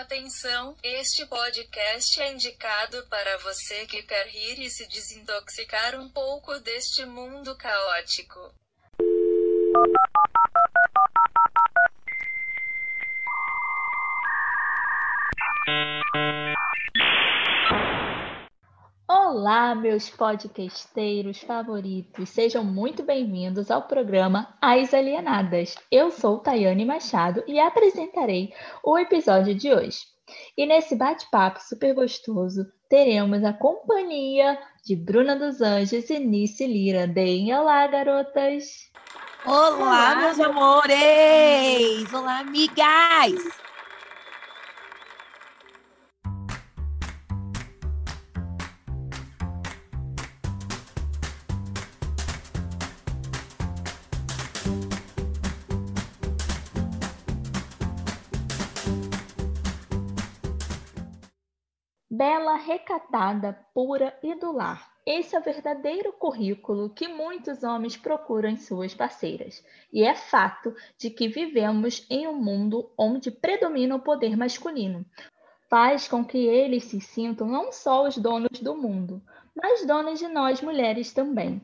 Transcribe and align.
Atenção, 0.00 0.76
este 0.82 1.24
podcast 1.26 2.20
é 2.20 2.32
indicado 2.32 3.06
para 3.08 3.38
você 3.38 3.86
que 3.86 4.02
quer 4.02 4.26
rir 4.26 4.58
e 4.60 4.68
se 4.68 4.88
desintoxicar 4.88 5.94
um 6.00 6.08
pouco 6.08 6.58
deste 6.58 7.04
mundo 7.06 7.56
caótico. 7.56 8.52
Olá, 19.26 19.74
meus 19.74 20.10
podcasteiros 20.10 21.40
favoritos, 21.40 22.28
sejam 22.28 22.62
muito 22.62 23.02
bem-vindos 23.02 23.70
ao 23.70 23.80
programa 23.80 24.54
As 24.60 24.92
Alienadas. 24.92 25.76
Eu 25.90 26.10
sou 26.10 26.40
Tayane 26.40 26.84
Machado 26.84 27.42
e 27.46 27.58
apresentarei 27.58 28.52
o 28.84 28.98
episódio 28.98 29.54
de 29.54 29.72
hoje. 29.72 30.00
E 30.58 30.66
nesse 30.66 30.94
bate-papo 30.94 31.58
super 31.58 31.94
gostoso, 31.94 32.66
teremos 32.86 33.42
a 33.42 33.54
companhia 33.54 34.58
de 34.84 34.94
Bruna 34.94 35.34
dos 35.34 35.62
Anjos 35.62 36.10
e 36.10 36.18
Nice 36.18 36.66
Lira. 36.66 37.06
Deem 37.06 37.54
olá, 37.54 37.86
garotas! 37.86 38.90
Olá, 39.46 39.70
olá 39.70 40.16
meus 40.16 40.38
amores! 40.38 42.12
Olá, 42.12 42.40
amigas! 42.40 43.64
Bela, 62.16 62.54
recatada, 62.54 63.58
pura 63.74 64.16
e 64.22 64.36
do 64.36 64.52
lar. 64.52 64.88
Esse 65.04 65.34
é 65.34 65.38
o 65.38 65.42
verdadeiro 65.42 66.12
currículo 66.12 66.88
que 66.90 67.08
muitos 67.08 67.64
homens 67.64 67.96
procuram 67.96 68.48
em 68.48 68.56
suas 68.56 68.94
parceiras. 68.94 69.64
E 69.92 70.04
é 70.04 70.14
fato 70.14 70.72
de 70.96 71.10
que 71.10 71.26
vivemos 71.26 72.06
em 72.08 72.28
um 72.28 72.36
mundo 72.36 72.88
onde 72.96 73.32
predomina 73.32 73.96
o 73.96 74.00
poder 74.00 74.36
masculino. 74.36 75.04
Faz 75.68 76.06
com 76.06 76.24
que 76.24 76.38
eles 76.38 76.84
se 76.84 77.00
sintam 77.00 77.48
não 77.48 77.72
só 77.72 78.06
os 78.06 78.16
donos 78.16 78.60
do 78.60 78.76
mundo, 78.76 79.20
mas 79.52 79.84
donos 79.84 80.20
de 80.20 80.28
nós 80.28 80.62
mulheres 80.62 81.12
também. 81.12 81.60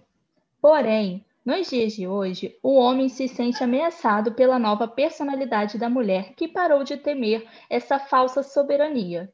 Porém, 0.60 1.24
nos 1.44 1.70
dias 1.70 1.92
de 1.92 2.08
hoje, 2.08 2.58
o 2.60 2.74
homem 2.74 3.08
se 3.08 3.28
sente 3.28 3.62
ameaçado 3.62 4.32
pela 4.32 4.58
nova 4.58 4.88
personalidade 4.88 5.78
da 5.78 5.88
mulher 5.88 6.34
que 6.34 6.48
parou 6.48 6.82
de 6.82 6.96
temer 6.96 7.48
essa 7.70 8.00
falsa 8.00 8.42
soberania 8.42 9.32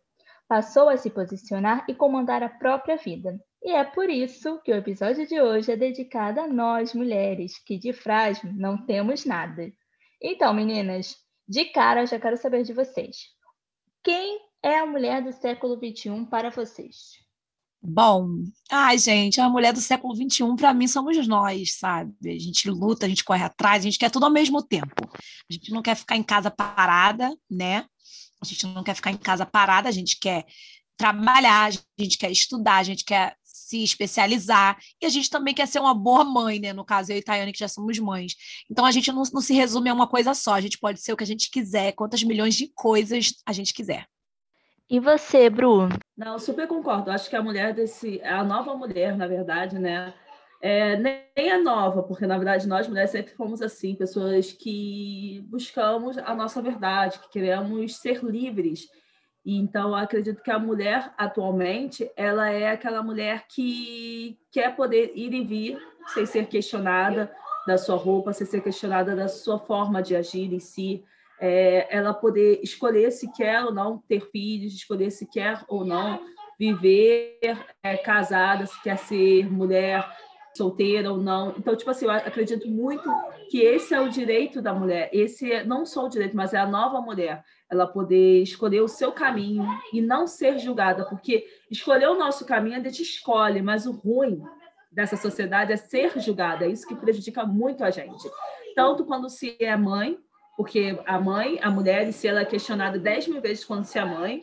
passou 0.48 0.88
a 0.88 0.96
se 0.96 1.10
posicionar 1.10 1.84
e 1.88 1.94
comandar 1.94 2.42
a 2.42 2.48
própria 2.48 2.96
vida. 2.96 3.38
E 3.62 3.72
é 3.72 3.84
por 3.84 4.08
isso 4.08 4.60
que 4.62 4.72
o 4.72 4.76
episódio 4.76 5.26
de 5.26 5.40
hoje 5.40 5.72
é 5.72 5.76
dedicado 5.76 6.40
a 6.40 6.46
nós, 6.46 6.94
mulheres, 6.94 7.58
que 7.58 7.76
de 7.76 7.92
frágil 7.92 8.52
não 8.54 8.84
temos 8.86 9.24
nada. 9.24 9.72
Então, 10.22 10.54
meninas, 10.54 11.16
de 11.48 11.64
cara 11.66 12.06
já 12.06 12.18
quero 12.18 12.36
saber 12.36 12.62
de 12.62 12.72
vocês. 12.72 13.16
Quem 14.02 14.40
é 14.62 14.78
a 14.78 14.86
mulher 14.86 15.22
do 15.22 15.32
século 15.32 15.74
XXI 15.76 16.26
para 16.30 16.50
vocês? 16.50 17.26
Bom, 17.82 18.42
ai, 18.70 18.98
gente, 18.98 19.40
a 19.40 19.48
mulher 19.48 19.72
do 19.72 19.80
século 19.80 20.14
XXI, 20.14 20.56
para 20.56 20.74
mim, 20.74 20.88
somos 20.88 21.26
nós, 21.28 21.78
sabe? 21.78 22.12
A 22.24 22.38
gente 22.38 22.68
luta, 22.68 23.06
a 23.06 23.08
gente 23.08 23.24
corre 23.24 23.44
atrás, 23.44 23.82
a 23.82 23.84
gente 23.84 23.98
quer 23.98 24.10
tudo 24.10 24.24
ao 24.24 24.32
mesmo 24.32 24.62
tempo. 24.62 25.08
A 25.08 25.52
gente 25.52 25.70
não 25.70 25.82
quer 25.82 25.94
ficar 25.94 26.16
em 26.16 26.22
casa 26.22 26.50
parada, 26.50 27.36
né? 27.50 27.86
A 28.40 28.44
gente 28.44 28.66
não 28.66 28.82
quer 28.82 28.94
ficar 28.94 29.10
em 29.10 29.16
casa 29.16 29.46
parada, 29.46 29.88
a 29.88 29.92
gente 29.92 30.18
quer 30.18 30.44
trabalhar, 30.96 31.68
a 31.68 32.02
gente 32.02 32.18
quer 32.18 32.30
estudar, 32.30 32.76
a 32.76 32.82
gente 32.82 33.04
quer 33.04 33.36
se 33.42 33.82
especializar 33.82 34.78
e 35.00 35.06
a 35.06 35.08
gente 35.08 35.28
também 35.28 35.52
quer 35.52 35.66
ser 35.66 35.80
uma 35.80 35.94
boa 35.94 36.24
mãe, 36.24 36.60
né? 36.60 36.72
No 36.72 36.84
caso, 36.84 37.12
eu 37.12 37.16
e 37.16 37.22
Tayane, 37.22 37.52
que 37.52 37.58
já 37.58 37.68
somos 37.68 37.98
mães. 37.98 38.34
Então 38.70 38.84
a 38.84 38.92
gente 38.92 39.10
não, 39.10 39.22
não 39.32 39.40
se 39.40 39.54
resume 39.54 39.90
a 39.90 39.94
uma 39.94 40.06
coisa 40.06 40.34
só, 40.34 40.54
a 40.54 40.60
gente 40.60 40.78
pode 40.78 41.00
ser 41.00 41.12
o 41.12 41.16
que 41.16 41.24
a 41.24 41.26
gente 41.26 41.50
quiser, 41.50 41.92
quantas 41.92 42.22
milhões 42.22 42.54
de 42.54 42.68
coisas 42.74 43.34
a 43.44 43.52
gente 43.52 43.74
quiser. 43.74 44.06
E 44.88 45.00
você, 45.00 45.50
Bruno? 45.50 45.98
Não, 46.16 46.38
super 46.38 46.68
concordo. 46.68 47.10
Acho 47.10 47.28
que 47.28 47.34
a 47.34 47.42
mulher 47.42 47.74
desse, 47.74 48.22
a 48.22 48.44
nova 48.44 48.76
mulher, 48.76 49.16
na 49.16 49.26
verdade, 49.26 49.80
né? 49.80 50.14
É, 50.68 50.96
nem 50.96 51.22
é 51.36 51.58
nova, 51.58 52.02
porque 52.02 52.26
na 52.26 52.36
verdade 52.36 52.66
nós 52.66 52.88
mulheres 52.88 53.12
sempre 53.12 53.32
fomos 53.34 53.62
assim, 53.62 53.94
pessoas 53.94 54.50
que 54.50 55.40
buscamos 55.48 56.18
a 56.18 56.34
nossa 56.34 56.60
verdade, 56.60 57.20
que 57.20 57.30
queremos 57.30 57.98
ser 57.98 58.24
livres. 58.24 58.88
E 59.44 59.56
então 59.56 59.94
acredito 59.94 60.42
que 60.42 60.50
a 60.50 60.58
mulher 60.58 61.14
atualmente 61.16 62.10
ela 62.16 62.50
é 62.50 62.68
aquela 62.68 63.00
mulher 63.00 63.46
que 63.48 64.40
quer 64.50 64.74
poder 64.74 65.12
ir 65.14 65.32
e 65.34 65.44
vir 65.44 65.78
sem 66.12 66.26
ser 66.26 66.48
questionada 66.48 67.32
da 67.64 67.78
sua 67.78 67.94
roupa, 67.94 68.32
sem 68.32 68.44
ser 68.44 68.60
questionada 68.60 69.14
da 69.14 69.28
sua 69.28 69.60
forma 69.60 70.02
de 70.02 70.16
agir 70.16 70.52
em 70.52 70.58
si. 70.58 71.04
É, 71.40 71.86
ela 71.96 72.12
poder 72.12 72.58
escolher 72.60 73.12
se 73.12 73.32
quer 73.32 73.62
ou 73.62 73.72
não 73.72 73.98
ter 74.08 74.28
filhos, 74.32 74.74
escolher 74.74 75.12
se 75.12 75.30
quer 75.30 75.64
ou 75.68 75.84
não 75.84 76.18
viver 76.58 77.38
é, 77.84 77.96
casada, 77.98 78.66
se 78.66 78.82
quer 78.82 78.98
ser 78.98 79.48
mulher 79.48 80.04
solteira 80.56 81.12
ou 81.12 81.18
não. 81.18 81.54
Então, 81.58 81.76
tipo 81.76 81.90
assim, 81.90 82.06
eu 82.06 82.10
acredito 82.10 82.68
muito 82.68 83.08
que 83.50 83.60
esse 83.60 83.94
é 83.94 84.00
o 84.00 84.08
direito 84.08 84.60
da 84.60 84.72
mulher. 84.72 85.10
Esse 85.12 85.52
é 85.52 85.64
não 85.64 85.84
só 85.84 86.06
o 86.06 86.08
direito, 86.08 86.36
mas 86.36 86.54
é 86.54 86.58
a 86.58 86.66
nova 86.66 87.00
mulher. 87.00 87.44
Ela 87.70 87.86
poder 87.86 88.42
escolher 88.42 88.80
o 88.80 88.88
seu 88.88 89.12
caminho 89.12 89.64
e 89.92 90.00
não 90.00 90.26
ser 90.26 90.58
julgada, 90.58 91.04
porque 91.04 91.46
escolher 91.70 92.08
o 92.08 92.18
nosso 92.18 92.44
caminho 92.44 92.76
a 92.76 92.82
gente 92.82 93.02
escolhe, 93.02 93.60
mas 93.60 93.86
o 93.86 93.92
ruim 93.92 94.42
dessa 94.90 95.16
sociedade 95.16 95.72
é 95.72 95.76
ser 95.76 96.18
julgada. 96.18 96.64
É 96.64 96.68
isso 96.68 96.86
que 96.86 96.94
prejudica 96.94 97.44
muito 97.44 97.84
a 97.84 97.90
gente. 97.90 98.28
Tanto 98.74 99.04
quando 99.04 99.28
se 99.28 99.56
é 99.60 99.76
mãe, 99.76 100.18
porque 100.56 100.98
a 101.06 101.20
mãe, 101.20 101.58
a 101.62 101.70
mulher, 101.70 102.10
se 102.12 102.26
ela 102.26 102.40
é 102.40 102.44
questionada 102.44 102.98
dez 102.98 103.28
mil 103.28 103.40
vezes 103.40 103.64
quando 103.64 103.84
se 103.84 103.98
é 103.98 104.04
mãe, 104.04 104.42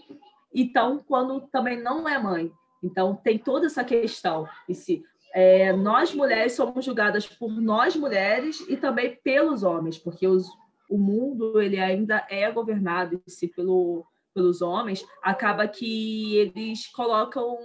então 0.54 1.04
quando 1.08 1.42
também 1.52 1.82
não 1.82 2.08
é 2.08 2.20
mãe. 2.20 2.52
Então 2.84 3.16
tem 3.16 3.38
toda 3.38 3.66
essa 3.66 3.84
questão. 3.84 4.48
E 4.68 4.76
se 4.76 5.04
é, 5.34 5.74
nós 5.74 6.14
mulheres 6.14 6.54
somos 6.54 6.86
julgadas 6.86 7.28
por 7.28 7.50
nós 7.50 7.96
mulheres 7.96 8.64
e 8.70 8.78
também 8.78 9.20
pelos 9.24 9.64
homens, 9.64 9.98
porque 9.98 10.28
os, 10.28 10.48
o 10.88 10.98
mundo 10.98 11.60
ele 11.60 11.80
ainda 11.80 12.26
é 12.30 12.52
governado 12.52 13.20
se 13.28 13.48
pelo, 13.48 14.06
pelos 14.32 14.62
homens, 14.62 15.04
acaba 15.24 15.68
que 15.68 16.38
eles 16.38 16.86
colocam 16.92 17.58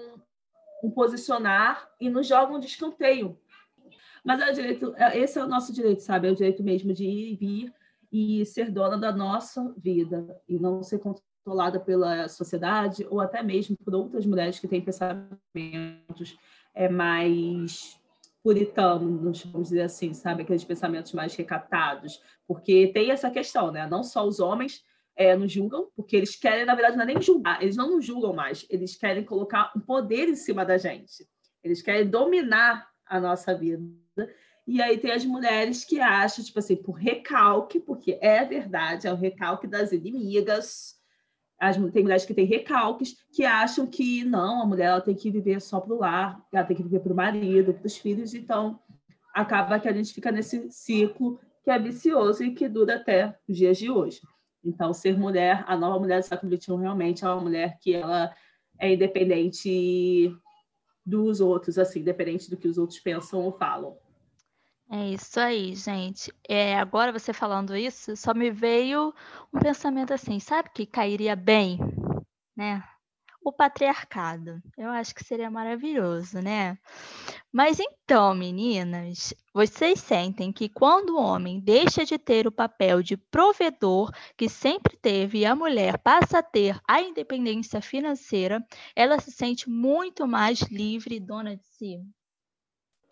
um 0.82 0.90
posicionar 0.90 1.86
e 2.00 2.08
nos 2.08 2.26
jogam 2.26 2.58
de 2.58 2.66
escanteio. 2.66 3.38
Mas 4.24 4.40
é 4.40 4.50
o 4.50 4.54
direito, 4.54 4.94
é, 4.96 5.18
esse 5.18 5.38
é 5.38 5.44
o 5.44 5.48
nosso 5.48 5.72
direito, 5.72 6.00
sabe? 6.00 6.26
É 6.26 6.32
o 6.32 6.34
direito 6.34 6.62
mesmo 6.62 6.94
de 6.94 7.04
ir 7.04 7.32
e 7.32 7.36
vir 7.36 7.74
e 8.10 8.46
ser 8.46 8.70
dona 8.70 8.96
da 8.96 9.12
nossa 9.12 9.74
vida 9.76 10.40
e 10.48 10.58
não 10.58 10.82
ser 10.82 11.00
controlada 11.00 11.78
pela 11.78 12.28
sociedade 12.28 13.06
ou 13.10 13.20
até 13.20 13.42
mesmo 13.42 13.76
por 13.76 13.94
outras 13.94 14.24
mulheres 14.24 14.58
que 14.58 14.68
têm 14.68 14.80
pensamentos 14.80 16.38
é 16.74 16.88
mais 16.88 17.98
puritanos, 18.42 19.44
vamos 19.44 19.68
dizer 19.68 19.82
assim, 19.82 20.14
sabe? 20.14 20.42
Aqueles 20.42 20.64
pensamentos 20.64 21.12
mais 21.12 21.34
recatados. 21.34 22.22
Porque 22.46 22.88
tem 22.88 23.10
essa 23.10 23.30
questão, 23.30 23.70
né? 23.70 23.86
Não 23.86 24.02
só 24.02 24.26
os 24.26 24.40
homens 24.40 24.82
é, 25.16 25.36
nos 25.36 25.52
julgam, 25.52 25.88
porque 25.96 26.16
eles 26.16 26.36
querem, 26.36 26.64
na 26.64 26.74
verdade, 26.74 26.96
não 26.96 27.02
é 27.02 27.06
nem 27.06 27.20
julgar, 27.20 27.60
eles 27.62 27.76
não 27.76 27.96
nos 27.96 28.04
julgam 28.04 28.32
mais, 28.32 28.64
eles 28.70 28.94
querem 28.96 29.24
colocar 29.24 29.72
um 29.76 29.80
poder 29.80 30.28
em 30.28 30.36
cima 30.36 30.64
da 30.64 30.78
gente. 30.78 31.26
Eles 31.62 31.82
querem 31.82 32.08
dominar 32.08 32.88
a 33.04 33.18
nossa 33.18 33.52
vida. 33.54 33.82
E 34.66 34.80
aí 34.80 34.98
tem 34.98 35.10
as 35.10 35.24
mulheres 35.24 35.84
que 35.84 36.00
acham, 36.00 36.44
tipo 36.44 36.58
assim, 36.58 36.76
por 36.76 36.92
recalque, 36.92 37.80
porque 37.80 38.18
é 38.20 38.44
verdade, 38.44 39.06
é 39.08 39.12
o 39.12 39.16
recalque 39.16 39.66
das 39.66 39.92
inimigas, 39.92 40.97
as, 41.58 41.76
tem 41.92 42.02
mulheres 42.02 42.24
que 42.24 42.34
têm 42.34 42.46
recalques, 42.46 43.16
que 43.32 43.44
acham 43.44 43.86
que 43.86 44.24
não, 44.24 44.62
a 44.62 44.66
mulher 44.66 45.02
tem 45.02 45.14
que 45.14 45.30
viver 45.30 45.60
só 45.60 45.80
para 45.80 45.94
o 45.94 45.98
lar, 45.98 46.40
ela 46.52 46.64
tem 46.64 46.76
que 46.76 46.82
viver 46.82 47.00
para 47.00 47.12
o 47.12 47.16
marido, 47.16 47.74
para 47.74 47.86
os 47.86 47.96
filhos, 47.96 48.34
então 48.34 48.78
acaba 49.34 49.78
que 49.78 49.88
a 49.88 49.92
gente 49.92 50.12
fica 50.14 50.30
nesse 50.30 50.70
ciclo 50.70 51.38
que 51.62 51.70
é 51.70 51.78
vicioso 51.78 52.42
e 52.42 52.54
que 52.54 52.68
dura 52.68 52.96
até 52.96 53.36
os 53.48 53.56
dias 53.56 53.76
de 53.76 53.90
hoje. 53.90 54.20
Então, 54.64 54.92
ser 54.92 55.18
mulher, 55.18 55.64
a 55.66 55.76
nova 55.76 55.98
mulher 55.98 56.20
do 56.20 56.24
século 56.24 56.56
XXI 56.56 56.76
realmente 56.76 57.24
é 57.24 57.28
uma 57.28 57.40
mulher 57.40 57.78
que 57.80 57.94
ela 57.94 58.34
é 58.78 58.92
independente 58.92 60.34
dos 61.04 61.40
outros, 61.40 61.78
assim, 61.78 62.00
independente 62.00 62.50
do 62.50 62.56
que 62.56 62.68
os 62.68 62.78
outros 62.78 62.98
pensam 63.00 63.40
ou 63.40 63.52
falam. 63.52 63.96
É 64.90 65.10
isso 65.10 65.38
aí, 65.38 65.74
gente. 65.74 66.32
É, 66.48 66.78
agora 66.78 67.12
você 67.12 67.32
falando 67.32 67.76
isso, 67.76 68.16
só 68.16 68.32
me 68.34 68.50
veio 68.50 69.14
um 69.52 69.58
pensamento 69.58 70.14
assim, 70.14 70.40
sabe 70.40 70.70
que 70.70 70.86
cairia 70.86 71.36
bem, 71.36 71.78
né? 72.56 72.82
o 73.48 73.52
patriarcado. 73.52 74.62
Eu 74.76 74.90
acho 74.90 75.14
que 75.14 75.24
seria 75.24 75.50
maravilhoso, 75.50 76.40
né? 76.40 76.78
Mas 77.52 77.78
então, 77.80 78.34
meninas, 78.34 79.34
vocês 79.54 80.00
sentem 80.00 80.52
que 80.52 80.68
quando 80.68 81.10
o 81.10 81.20
homem 81.20 81.58
deixa 81.58 82.04
de 82.04 82.18
ter 82.18 82.46
o 82.46 82.52
papel 82.52 83.02
de 83.02 83.16
provedor 83.16 84.10
que 84.36 84.48
sempre 84.48 84.96
teve 84.96 85.38
e 85.38 85.46
a 85.46 85.56
mulher 85.56 85.98
passa 85.98 86.38
a 86.38 86.42
ter 86.42 86.78
a 86.86 87.00
independência 87.00 87.80
financeira, 87.80 88.64
ela 88.94 89.18
se 89.18 89.32
sente 89.32 89.68
muito 89.68 90.26
mais 90.26 90.60
livre 90.62 91.16
e 91.16 91.20
dona 91.20 91.56
de 91.56 91.66
si? 91.66 92.00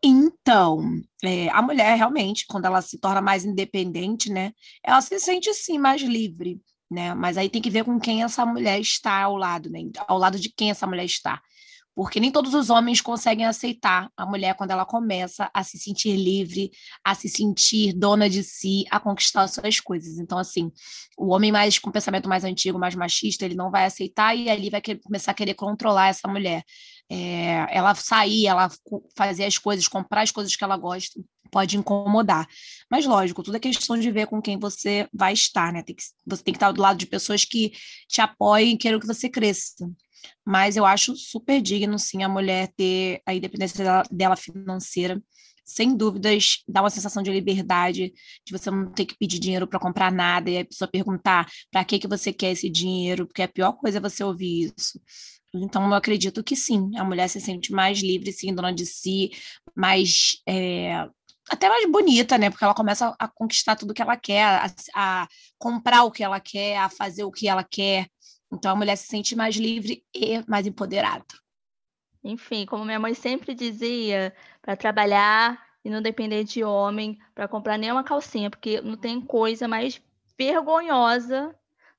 Então, 0.08 1.02
é, 1.24 1.48
a 1.48 1.60
mulher 1.60 1.96
realmente, 1.96 2.46
quando 2.46 2.66
ela 2.66 2.80
se 2.80 2.96
torna 2.96 3.20
mais 3.20 3.44
independente, 3.44 4.30
né, 4.30 4.52
ela 4.80 5.00
se 5.00 5.18
sente 5.18 5.52
sim 5.52 5.78
mais 5.78 6.00
livre, 6.00 6.60
né? 6.88 7.12
Mas 7.12 7.36
aí 7.36 7.50
tem 7.50 7.60
que 7.60 7.68
ver 7.68 7.84
com 7.84 7.98
quem 7.98 8.22
essa 8.22 8.46
mulher 8.46 8.78
está 8.80 9.22
ao 9.22 9.36
lado, 9.36 9.68
né? 9.68 9.80
Ao 10.06 10.16
lado 10.16 10.38
de 10.38 10.48
quem 10.48 10.70
essa 10.70 10.86
mulher 10.86 11.04
está. 11.04 11.42
Porque 11.96 12.20
nem 12.20 12.30
todos 12.30 12.52
os 12.52 12.68
homens 12.68 13.00
conseguem 13.00 13.46
aceitar 13.46 14.10
a 14.14 14.26
mulher 14.26 14.54
quando 14.54 14.70
ela 14.70 14.84
começa 14.84 15.50
a 15.54 15.64
se 15.64 15.78
sentir 15.78 16.14
livre, 16.14 16.70
a 17.02 17.14
se 17.14 17.26
sentir 17.26 17.94
dona 17.94 18.28
de 18.28 18.42
si, 18.42 18.84
a 18.90 19.00
conquistar 19.00 19.48
suas 19.48 19.80
coisas. 19.80 20.18
Então, 20.18 20.36
assim, 20.36 20.70
o 21.16 21.28
homem 21.28 21.50
mais 21.50 21.78
com 21.78 21.90
pensamento 21.90 22.28
mais 22.28 22.44
antigo, 22.44 22.78
mais 22.78 22.94
machista, 22.94 23.46
ele 23.46 23.54
não 23.54 23.70
vai 23.70 23.86
aceitar 23.86 24.36
e 24.36 24.50
ali 24.50 24.68
vai 24.68 24.82
começar 25.02 25.30
a 25.30 25.34
querer 25.34 25.54
controlar 25.54 26.08
essa 26.08 26.28
mulher. 26.28 26.62
É, 27.10 27.66
ela 27.74 27.94
sair, 27.94 28.46
ela 28.46 28.70
fazer 29.16 29.46
as 29.46 29.56
coisas, 29.56 29.88
comprar 29.88 30.20
as 30.20 30.30
coisas 30.30 30.54
que 30.54 30.62
ela 30.62 30.76
gosta, 30.76 31.18
pode 31.56 31.78
incomodar. 31.78 32.46
Mas, 32.90 33.06
lógico, 33.06 33.42
tudo 33.42 33.56
é 33.56 33.60
questão 33.60 33.98
de 33.98 34.10
ver 34.10 34.26
com 34.26 34.42
quem 34.42 34.58
você 34.58 35.08
vai 35.10 35.32
estar, 35.32 35.72
né? 35.72 35.82
Tem 35.82 35.96
que, 35.96 36.02
você 36.26 36.42
tem 36.42 36.52
que 36.52 36.58
estar 36.58 36.70
do 36.70 36.82
lado 36.82 36.98
de 36.98 37.06
pessoas 37.06 37.46
que 37.46 37.72
te 38.06 38.20
apoiem 38.20 38.74
e 38.74 38.76
queiram 38.76 39.00
que 39.00 39.06
você 39.06 39.26
cresça. 39.26 39.90
Mas 40.44 40.76
eu 40.76 40.84
acho 40.84 41.16
super 41.16 41.62
digno, 41.62 41.98
sim, 41.98 42.22
a 42.22 42.28
mulher 42.28 42.68
ter 42.76 43.22
a 43.24 43.32
independência 43.34 43.82
dela, 43.82 44.02
dela 44.10 44.36
financeira. 44.36 45.22
Sem 45.64 45.96
dúvidas, 45.96 46.58
dá 46.68 46.82
uma 46.82 46.90
sensação 46.90 47.22
de 47.22 47.30
liberdade, 47.30 48.12
de 48.44 48.52
você 48.52 48.70
não 48.70 48.92
ter 48.92 49.06
que 49.06 49.16
pedir 49.16 49.38
dinheiro 49.38 49.66
para 49.66 49.80
comprar 49.80 50.12
nada 50.12 50.50
e 50.50 50.58
a 50.58 50.64
pessoa 50.64 50.86
perguntar 50.86 51.50
para 51.72 51.84
que, 51.86 51.98
que 51.98 52.06
você 52.06 52.34
quer 52.34 52.52
esse 52.52 52.68
dinheiro, 52.68 53.26
porque 53.26 53.42
a 53.42 53.48
pior 53.48 53.72
coisa 53.72 53.96
é 53.96 54.00
você 54.00 54.22
ouvir 54.22 54.74
isso. 54.76 55.00
Então, 55.54 55.86
eu 55.86 55.94
acredito 55.94 56.44
que 56.44 56.54
sim, 56.54 56.90
a 56.96 57.04
mulher 57.04 57.28
se 57.28 57.40
sente 57.40 57.72
mais 57.72 58.00
livre, 58.00 58.30
sim, 58.30 58.54
dona 58.54 58.72
de 58.72 58.84
si, 58.84 59.30
mais. 59.74 60.40
É, 60.46 61.08
até 61.48 61.68
mais 61.68 61.90
bonita, 61.90 62.36
né? 62.38 62.50
Porque 62.50 62.64
ela 62.64 62.74
começa 62.74 63.14
a 63.18 63.28
conquistar 63.28 63.76
tudo 63.76 63.94
que 63.94 64.02
ela 64.02 64.16
quer, 64.16 64.44
a, 64.44 64.66
a, 64.94 65.28
comprar 65.58 66.04
o 66.04 66.10
que 66.10 66.22
ela 66.22 66.40
quer, 66.40 66.78
a 66.78 66.88
fazer 66.88 67.24
o 67.24 67.30
que 67.30 67.48
ela 67.48 67.64
quer. 67.64 68.08
Então, 68.52 68.72
a 68.72 68.76
mulher 68.76 68.96
se 68.96 69.06
sente 69.06 69.34
mais 69.36 69.56
livre 69.56 70.04
e 70.14 70.42
mais 70.48 70.66
empoderada. 70.66 71.24
Enfim, 72.22 72.66
como 72.66 72.84
minha 72.84 72.98
mãe 72.98 73.14
sempre 73.14 73.54
dizia, 73.54 74.34
para 74.60 74.76
trabalhar 74.76 75.64
e 75.84 75.90
não 75.90 76.02
depender 76.02 76.42
de 76.42 76.64
homem, 76.64 77.18
para 77.34 77.46
comprar 77.46 77.78
nenhuma 77.78 78.02
calcinha, 78.02 78.50
porque 78.50 78.80
não 78.80 78.96
tem 78.96 79.20
coisa 79.20 79.68
mais 79.68 80.02
vergonhosa 80.36 81.54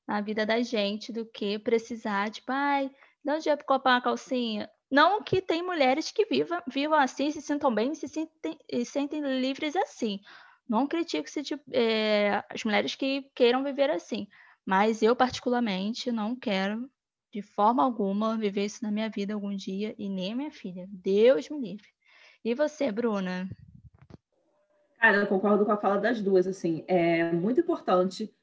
na 0.06 0.22
vida 0.22 0.46
da 0.46 0.62
gente 0.62 1.12
do 1.12 1.26
que 1.26 1.58
precisar 1.58 2.30
de, 2.30 2.42
pai, 2.42 2.92
dá 3.24 3.36
um 3.36 3.40
dia 3.40 3.56
para 3.56 3.66
comprar 3.66 3.96
uma 3.96 4.02
calcinha. 4.02 4.70
Não 4.90 5.22
que 5.22 5.42
tem 5.42 5.62
mulheres 5.62 6.12
que 6.12 6.26
vivam, 6.26 6.62
vivam 6.68 6.98
assim, 6.98 7.30
se 7.32 7.42
sintam 7.42 7.74
bem, 7.74 7.94
se 7.94 8.08
sentem, 8.08 8.58
se 8.70 8.86
sentem 8.86 9.22
livres 9.40 9.76
assim. 9.76 10.20
Não 10.68 10.88
critico 10.88 11.30
se, 11.30 11.42
é, 11.72 12.44
as 12.50 12.64
mulheres 12.64 12.96
que 12.96 13.30
queiram 13.36 13.64
viver 13.64 13.90
assim. 13.90 14.28
Mas 14.66 15.02
eu, 15.02 15.16
particularmente, 15.16 16.12
não 16.12 16.36
quero, 16.36 16.90
de 17.32 17.42
forma 17.42 17.84
alguma, 17.84 18.38
viver 18.38 18.66
isso 18.66 18.84
na 18.84 18.92
minha 18.92 19.10
vida 19.10 19.34
algum 19.34 19.56
dia, 19.56 19.96
e 19.98 20.10
nem 20.10 20.36
minha 20.36 20.52
filha. 20.52 20.88
Deus 20.90 21.50
me 21.50 21.60
livre. 21.60 21.88
E 22.44 22.54
você, 22.54 22.92
Bruna? 22.92 23.50
Cara, 25.00 25.18
eu 25.18 25.28
concordo 25.28 25.66
com 25.66 25.72
a 25.72 25.78
fala 25.78 26.00
das 26.00 26.22
duas, 26.22 26.48
assim. 26.48 26.84
É 26.88 27.32
muito 27.32 27.62
importante 27.62 28.34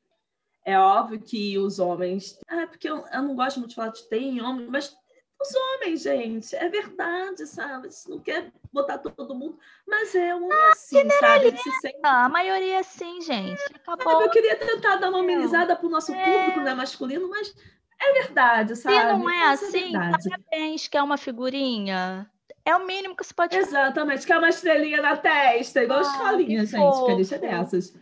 é 0.64 0.78
óbvio 0.78 1.20
que 1.20 1.58
os 1.58 1.78
homens. 1.78 2.38
Ah, 2.48 2.66
porque 2.66 2.88
eu, 2.88 3.04
eu 3.12 3.22
não 3.22 3.36
gosto 3.36 3.58
muito 3.58 3.70
de 3.70 3.76
falar 3.76 3.88
de 3.88 4.02
tem 4.08 4.40
homens, 4.40 4.68
mas 4.70 4.96
os 5.44 5.54
homens, 5.54 6.02
gente, 6.02 6.56
é 6.56 6.68
verdade, 6.68 7.46
sabe? 7.46 7.88
Não 8.08 8.18
quer 8.18 8.50
botar 8.72 8.98
todo 8.98 9.34
mundo, 9.34 9.58
mas 9.86 10.14
é 10.14 10.34
um 10.34 10.50
ah, 10.50 10.70
assim, 10.72 11.08
sabe? 11.20 11.50
Sente... 11.80 11.98
A 12.02 12.28
maioria 12.28 12.76
é 12.76 12.78
assim, 12.78 13.20
gente. 13.20 13.62
Acabou. 13.86 14.22
eu 14.22 14.30
queria 14.30 14.56
tentar 14.56 14.96
dar 14.96 15.10
uma 15.10 15.20
amenizada 15.20 15.76
para 15.76 15.86
o 15.86 15.90
nosso 15.90 16.14
é... 16.14 16.24
público, 16.24 16.60
né, 16.60 16.74
masculino, 16.74 17.28
mas 17.28 17.54
é 18.00 18.12
verdade, 18.14 18.74
sabe? 18.76 18.96
Se 18.96 19.04
não 19.04 19.30
é, 19.30 19.38
é 19.38 19.46
assim, 19.50 19.96
é 19.96 20.10
parabéns, 20.10 20.88
quer 20.88 21.02
uma 21.02 21.18
figurinha. 21.18 22.28
É 22.64 22.74
o 22.74 22.86
mínimo 22.86 23.14
que 23.14 23.24
você 23.24 23.34
pode 23.34 23.54
Exatamente, 23.56 24.26
quer 24.26 24.38
uma 24.38 24.48
estrelinha 24.48 25.02
na 25.02 25.16
testa, 25.18 25.82
igual 25.82 25.98
ah, 25.98 26.02
escolinha, 26.02 26.64
gente, 26.64 27.04
que 27.04 27.10
a 27.10 27.22
gente 27.22 27.34
é 27.34 27.38
dessas. 27.38 27.94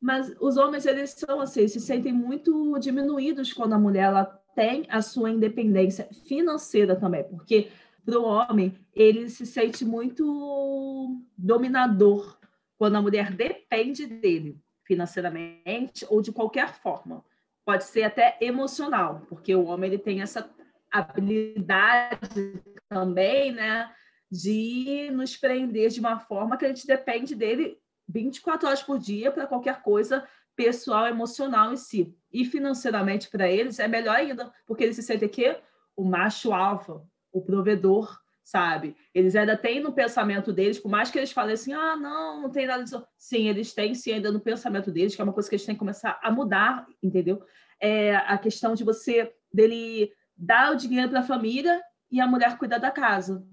Mas 0.00 0.34
os 0.40 0.56
homens, 0.56 0.86
eles 0.86 1.10
são 1.10 1.40
assim, 1.40 1.68
se 1.68 1.78
sentem 1.78 2.12
muito 2.12 2.76
diminuídos 2.80 3.52
quando 3.52 3.74
a 3.74 3.78
mulher 3.78 4.04
ela 4.04 4.39
tem 4.60 4.84
a 4.90 5.00
sua 5.00 5.30
independência 5.30 6.06
financeira 6.26 6.94
também, 6.94 7.24
porque 7.24 7.70
para 8.04 8.18
o 8.18 8.24
homem, 8.24 8.78
ele 8.94 9.30
se 9.30 9.46
sente 9.46 9.86
muito 9.86 11.24
dominador 11.34 12.38
quando 12.76 12.96
a 12.96 13.00
mulher 13.00 13.32
depende 13.32 14.06
dele 14.06 14.60
financeiramente 14.84 16.04
ou 16.10 16.20
de 16.20 16.30
qualquer 16.30 16.74
forma. 16.74 17.24
Pode 17.64 17.84
ser 17.84 18.02
até 18.02 18.36
emocional, 18.38 19.24
porque 19.30 19.54
o 19.54 19.64
homem 19.64 19.92
ele 19.92 19.98
tem 19.98 20.20
essa 20.20 20.50
habilidade 20.90 22.60
também, 22.86 23.52
né, 23.52 23.90
de 24.30 25.10
nos 25.10 25.38
prender 25.38 25.88
de 25.88 26.00
uma 26.00 26.18
forma 26.18 26.58
que 26.58 26.66
a 26.66 26.68
gente 26.68 26.86
depende 26.86 27.34
dele 27.34 27.78
24 28.06 28.68
horas 28.68 28.82
por 28.82 28.98
dia 28.98 29.32
para 29.32 29.46
qualquer 29.46 29.80
coisa 29.80 30.28
pessoal, 30.54 31.06
emocional 31.06 31.72
em 31.72 31.78
si. 31.78 32.14
E 32.32 32.44
financeiramente 32.44 33.28
para 33.28 33.48
eles 33.48 33.78
é 33.78 33.88
melhor 33.88 34.16
ainda, 34.16 34.52
porque 34.66 34.84
eles 34.84 34.96
se 34.96 35.02
sentem 35.02 35.26
aqui 35.26 35.56
o 35.96 36.04
macho 36.04 36.52
alfa, 36.52 37.02
o 37.32 37.42
provedor, 37.42 38.18
sabe? 38.42 38.96
Eles 39.14 39.36
ainda 39.36 39.56
têm 39.56 39.80
no 39.80 39.92
pensamento 39.92 40.52
deles, 40.52 40.78
por 40.78 40.90
mais 40.90 41.10
que 41.10 41.18
eles 41.18 41.32
falem 41.32 41.54
assim, 41.54 41.72
ah, 41.72 41.96
não, 41.96 42.42
não 42.42 42.50
tem 42.50 42.66
nada 42.66 42.82
disso. 42.82 43.04
Sim, 43.16 43.48
eles 43.48 43.72
têm 43.72 43.94
sim 43.94 44.12
ainda 44.12 44.32
no 44.32 44.40
pensamento 44.40 44.90
deles, 44.90 45.14
que 45.14 45.20
é 45.20 45.24
uma 45.24 45.32
coisa 45.32 45.48
que 45.48 45.54
eles 45.54 45.64
têm 45.64 45.74
que 45.74 45.78
começar 45.78 46.18
a 46.22 46.30
mudar, 46.30 46.86
entendeu? 47.02 47.42
É 47.78 48.16
a 48.16 48.36
questão 48.36 48.74
de 48.74 48.82
você, 48.82 49.32
dele 49.52 50.12
dar 50.36 50.72
o 50.72 50.76
dinheiro 50.76 51.10
para 51.10 51.20
a 51.20 51.24
família 51.24 51.80
e 52.10 52.20
a 52.20 52.26
mulher 52.26 52.58
cuidar 52.58 52.78
da 52.78 52.90
casa. 52.90 53.46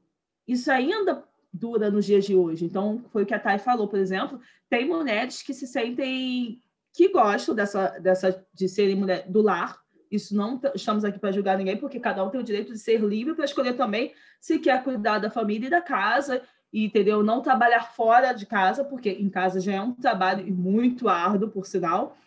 Isso 0.48 0.72
ainda 0.72 1.24
dura 1.54 1.92
nos 1.92 2.06
dias 2.06 2.26
de 2.26 2.36
hoje. 2.36 2.66
Então, 2.66 3.04
foi 3.12 3.24
o 3.24 3.26
que 3.26 3.34
a 3.34 3.40
Thay 3.40 3.60
falou, 3.60 3.88
por 3.88 4.00
exemplo, 4.00 4.40
tem 4.70 4.88
mulheres 4.88 5.42
que 5.42 5.54
se 5.54 5.68
sentem 5.68 6.62
que 6.98 7.10
gostam 7.10 7.54
dessa, 7.54 7.90
dessa 8.00 8.44
de 8.52 8.68
serem 8.68 8.96
mulher 8.96 9.30
do 9.30 9.40
lar. 9.40 9.80
Isso 10.10 10.36
não 10.36 10.60
estamos 10.74 11.06
aqui 11.06 11.20
para 11.20 11.32
julgar 11.32 11.56
ninguém, 11.56 11.78
porque 11.78 12.00
cada 12.00 12.24
um 12.24 12.30
tem 12.32 12.42
o 12.42 12.44
direito 12.44 12.74
de 12.74 12.80
ser 12.80 13.00
livre 13.02 13.36
para 13.36 13.46
escolher 13.46 13.74
também 13.74 14.16
se 14.42 14.58
quer 14.58 14.84
cuidar 14.84 15.20
da 15.20 15.30
família 15.30 15.68
e 15.68 15.70
da 15.70 15.80
casa, 15.80 16.42
e, 16.74 16.86
entendeu? 16.86 17.22
Não 17.22 17.40
trabalhar 17.40 17.84
fora 17.84 18.34
de 18.34 18.48
casa, 18.48 18.84
porque 18.84 19.12
em 19.12 19.30
casa 19.30 19.60
já 19.60 19.74
é 19.74 19.82
um 19.82 19.94
trabalho 19.94 20.52
muito 20.52 21.08
árduo, 21.08 21.50
por 21.50 21.68
sinal. 21.68 22.18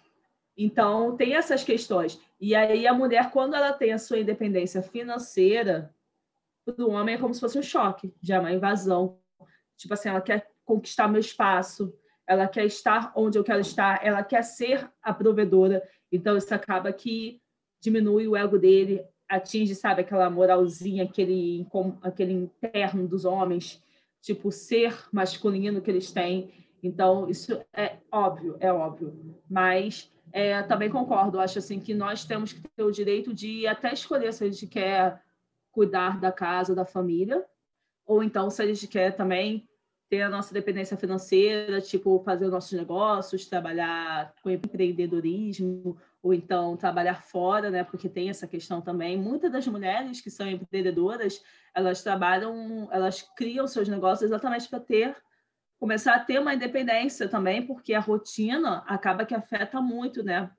Então, 0.56 1.16
tem 1.16 1.34
essas 1.34 1.64
questões. 1.64 2.20
E 2.40 2.54
aí, 2.54 2.86
a 2.86 2.94
mulher, 2.94 3.32
quando 3.32 3.56
ela 3.56 3.72
tem 3.72 3.92
a 3.92 3.98
sua 3.98 4.20
independência 4.20 4.82
financeira, 4.82 5.92
do 6.76 6.90
homem 6.90 7.16
é 7.16 7.18
como 7.18 7.34
se 7.34 7.40
fosse 7.40 7.58
um 7.58 7.62
choque, 7.62 8.14
já 8.22 8.36
é 8.36 8.38
uma 8.38 8.52
invasão. 8.52 9.18
Tipo 9.76 9.94
assim, 9.94 10.10
ela 10.10 10.20
quer 10.20 10.48
conquistar 10.64 11.08
meu 11.08 11.20
espaço, 11.20 11.92
ela 12.30 12.46
quer 12.46 12.64
estar 12.64 13.12
onde 13.16 13.36
eu 13.36 13.42
quero 13.42 13.60
estar, 13.60 14.06
ela 14.06 14.22
quer 14.22 14.44
ser 14.44 14.88
a 15.02 15.12
provedora. 15.12 15.82
Então, 16.12 16.36
isso 16.36 16.54
acaba 16.54 16.92
que 16.92 17.42
diminui 17.80 18.28
o 18.28 18.36
ego 18.36 18.56
dele, 18.56 19.04
atinge, 19.28 19.74
sabe, 19.74 20.02
aquela 20.02 20.30
moralzinha, 20.30 21.02
aquele, 21.02 21.66
aquele 22.00 22.32
interno 22.32 23.08
dos 23.08 23.24
homens, 23.24 23.82
tipo, 24.22 24.52
ser 24.52 24.96
masculino 25.12 25.82
que 25.82 25.90
eles 25.90 26.12
têm. 26.12 26.52
Então, 26.80 27.28
isso 27.28 27.60
é 27.72 27.96
óbvio, 28.12 28.56
é 28.60 28.72
óbvio. 28.72 29.12
Mas 29.50 30.08
é, 30.32 30.62
também 30.62 30.88
concordo, 30.88 31.40
acho 31.40 31.58
assim 31.58 31.80
que 31.80 31.94
nós 31.94 32.24
temos 32.24 32.52
que 32.52 32.62
ter 32.76 32.84
o 32.84 32.92
direito 32.92 33.34
de 33.34 33.66
até 33.66 33.92
escolher 33.92 34.32
se 34.32 34.44
a 34.44 34.48
gente 34.48 34.68
quer 34.68 35.20
cuidar 35.72 36.20
da 36.20 36.30
casa, 36.30 36.76
da 36.76 36.84
família, 36.84 37.44
ou 38.06 38.22
então 38.22 38.48
se 38.50 38.62
a 38.62 38.66
gente 38.66 38.86
quer 38.86 39.16
também 39.16 39.68
ter 40.10 40.22
a 40.22 40.28
nossa 40.28 40.52
dependência 40.52 40.96
financeira, 40.96 41.80
tipo 41.80 42.20
fazer 42.24 42.44
os 42.46 42.50
nossos 42.50 42.72
negócios, 42.72 43.46
trabalhar 43.46 44.34
com 44.42 44.50
empreendedorismo, 44.50 45.96
ou 46.20 46.34
então 46.34 46.76
trabalhar 46.76 47.22
fora, 47.22 47.70
né? 47.70 47.84
Porque 47.84 48.08
tem 48.08 48.28
essa 48.28 48.48
questão 48.48 48.80
também. 48.82 49.16
Muitas 49.16 49.52
das 49.52 49.66
mulheres 49.68 50.20
que 50.20 50.28
são 50.28 50.48
empreendedoras, 50.48 51.40
elas 51.72 52.02
trabalham, 52.02 52.88
elas 52.90 53.22
criam 53.36 53.68
seus 53.68 53.88
negócios 53.88 54.28
exatamente 54.28 54.68
para 54.68 54.80
ter 54.80 55.16
começar 55.78 56.14
a 56.14 56.20
ter 56.20 56.38
uma 56.38 56.52
independência 56.52 57.26
também, 57.26 57.66
porque 57.66 57.94
a 57.94 58.00
rotina 58.00 58.84
acaba 58.86 59.24
que 59.24 59.34
afeta 59.34 59.80
muito, 59.80 60.22
né? 60.22 60.50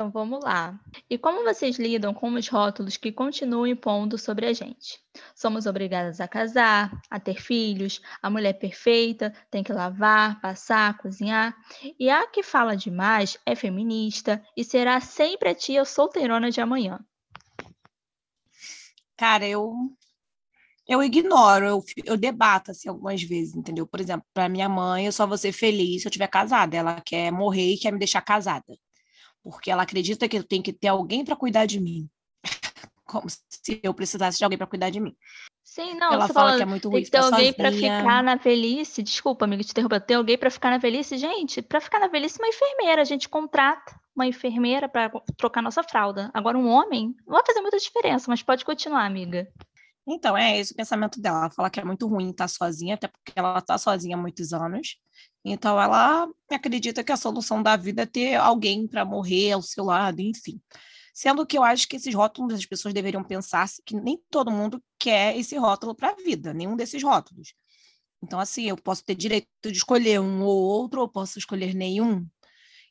Então 0.00 0.10
vamos 0.10 0.42
lá. 0.42 0.80
E 1.10 1.18
como 1.18 1.44
vocês 1.44 1.78
lidam 1.78 2.14
com 2.14 2.32
os 2.32 2.48
rótulos 2.48 2.96
que 2.96 3.12
continuam 3.12 3.66
impondo 3.66 4.16
sobre 4.16 4.46
a 4.46 4.52
gente? 4.54 4.98
Somos 5.34 5.66
obrigadas 5.66 6.22
a 6.22 6.26
casar, 6.26 7.02
a 7.10 7.20
ter 7.20 7.38
filhos, 7.38 8.00
a 8.22 8.30
mulher 8.30 8.54
perfeita, 8.54 9.30
tem 9.50 9.62
que 9.62 9.74
lavar, 9.74 10.40
passar, 10.40 10.96
cozinhar. 10.96 11.54
E 11.98 12.08
a 12.08 12.26
que 12.26 12.42
fala 12.42 12.74
demais 12.74 13.36
é 13.44 13.54
feminista 13.54 14.42
e 14.56 14.64
será 14.64 15.02
sempre 15.02 15.50
a 15.50 15.54
tia 15.54 15.84
solteirona 15.84 16.50
de 16.50 16.62
amanhã. 16.62 16.98
Cara, 19.18 19.46
eu 19.46 19.74
eu 20.88 21.02
ignoro, 21.02 21.66
eu, 21.66 21.84
eu 22.06 22.16
debato 22.16 22.70
assim 22.70 22.88
algumas 22.88 23.22
vezes, 23.22 23.54
entendeu? 23.54 23.86
Por 23.86 24.00
exemplo, 24.00 24.26
para 24.32 24.48
minha 24.48 24.66
mãe, 24.66 25.04
eu 25.04 25.12
só 25.12 25.26
vou 25.26 25.36
ser 25.36 25.52
feliz 25.52 26.00
se 26.00 26.08
eu 26.08 26.10
estiver 26.10 26.28
casada. 26.28 26.74
Ela 26.74 27.02
quer 27.02 27.30
morrer 27.30 27.74
e 27.74 27.78
quer 27.78 27.92
me 27.92 27.98
deixar 27.98 28.22
casada 28.22 28.74
porque 29.42 29.70
ela 29.70 29.82
acredita 29.82 30.28
que 30.28 30.38
eu 30.38 30.44
tenho 30.44 30.62
que 30.62 30.72
ter 30.72 30.88
alguém 30.88 31.24
para 31.24 31.36
cuidar 31.36 31.66
de 31.66 31.80
mim. 31.80 32.08
Como 33.04 33.28
se 33.28 33.80
eu 33.82 33.92
precisasse 33.92 34.38
de 34.38 34.44
alguém 34.44 34.58
para 34.58 34.66
cuidar 34.66 34.90
de 34.90 35.00
mim. 35.00 35.16
Sim, 35.64 35.94
não, 35.94 36.12
ela 36.12 36.26
fala 36.26 36.56
que 36.56 36.62
é 36.62 36.66
muito 36.66 36.88
ruim 36.88 37.02
tem 37.02 37.10
ter 37.10 37.18
alguém 37.18 37.52
para 37.52 37.70
ficar 37.70 38.24
na 38.24 38.34
velhice. 38.34 39.02
Desculpa, 39.02 39.44
amiga, 39.44 39.62
te 39.62 39.70
interromper. 39.70 40.00
Tem 40.00 40.16
alguém 40.16 40.36
para 40.36 40.50
ficar 40.50 40.70
na 40.70 40.78
velhice, 40.78 41.16
gente. 41.16 41.62
Para 41.62 41.80
ficar 41.80 42.00
na 42.00 42.08
velhice, 42.08 42.40
uma 42.40 42.48
enfermeira, 42.48 43.02
a 43.02 43.04
gente 43.04 43.28
contrata 43.28 43.94
uma 44.14 44.26
enfermeira 44.26 44.88
para 44.88 45.10
trocar 45.36 45.62
nossa 45.62 45.82
fralda. 45.82 46.30
Agora 46.34 46.58
um 46.58 46.68
homem 46.68 47.14
não 47.26 47.34
vai 47.34 47.42
fazer 47.46 47.60
muita 47.60 47.78
diferença, 47.78 48.26
mas 48.28 48.42
pode 48.42 48.64
continuar, 48.64 49.06
amiga. 49.06 49.46
Então, 50.08 50.36
é 50.36 50.58
esse 50.58 50.72
o 50.72 50.76
pensamento 50.76 51.20
dela. 51.20 51.38
Ela 51.38 51.50
fala 51.50 51.70
que 51.70 51.78
é 51.78 51.84
muito 51.84 52.06
ruim 52.08 52.30
estar 52.30 52.48
sozinha, 52.48 52.94
até 52.94 53.06
porque 53.06 53.32
ela 53.36 53.58
está 53.58 53.78
sozinha 53.78 54.16
há 54.16 54.20
muitos 54.20 54.52
anos. 54.52 54.96
Então, 55.44 55.80
ela 55.80 56.28
acredita 56.50 57.02
que 57.02 57.12
a 57.12 57.16
solução 57.16 57.62
da 57.62 57.76
vida 57.76 58.02
é 58.02 58.06
ter 58.06 58.34
alguém 58.34 58.86
para 58.86 59.04
morrer 59.04 59.52
ao 59.52 59.62
seu 59.62 59.84
lado, 59.84 60.20
enfim. 60.20 60.60
Sendo 61.14 61.46
que 61.46 61.56
eu 61.56 61.62
acho 61.62 61.88
que 61.88 61.96
esses 61.96 62.14
rótulos 62.14 62.54
as 62.54 62.66
pessoas 62.66 62.94
deveriam 62.94 63.24
pensar 63.24 63.68
que 63.84 63.94
nem 63.94 64.20
todo 64.30 64.50
mundo 64.50 64.82
quer 64.98 65.36
esse 65.36 65.56
rótulo 65.56 65.94
para 65.94 66.10
a 66.10 66.14
vida, 66.14 66.52
nenhum 66.54 66.76
desses 66.76 67.02
rótulos. 67.02 67.54
Então, 68.22 68.38
assim, 68.38 68.68
eu 68.68 68.76
posso 68.76 69.04
ter 69.04 69.14
direito 69.14 69.48
de 69.64 69.72
escolher 69.72 70.20
um 70.20 70.42
ou 70.42 70.62
outro, 70.62 71.00
ou 71.00 71.08
posso 71.08 71.38
escolher 71.38 71.74
nenhum. 71.74 72.26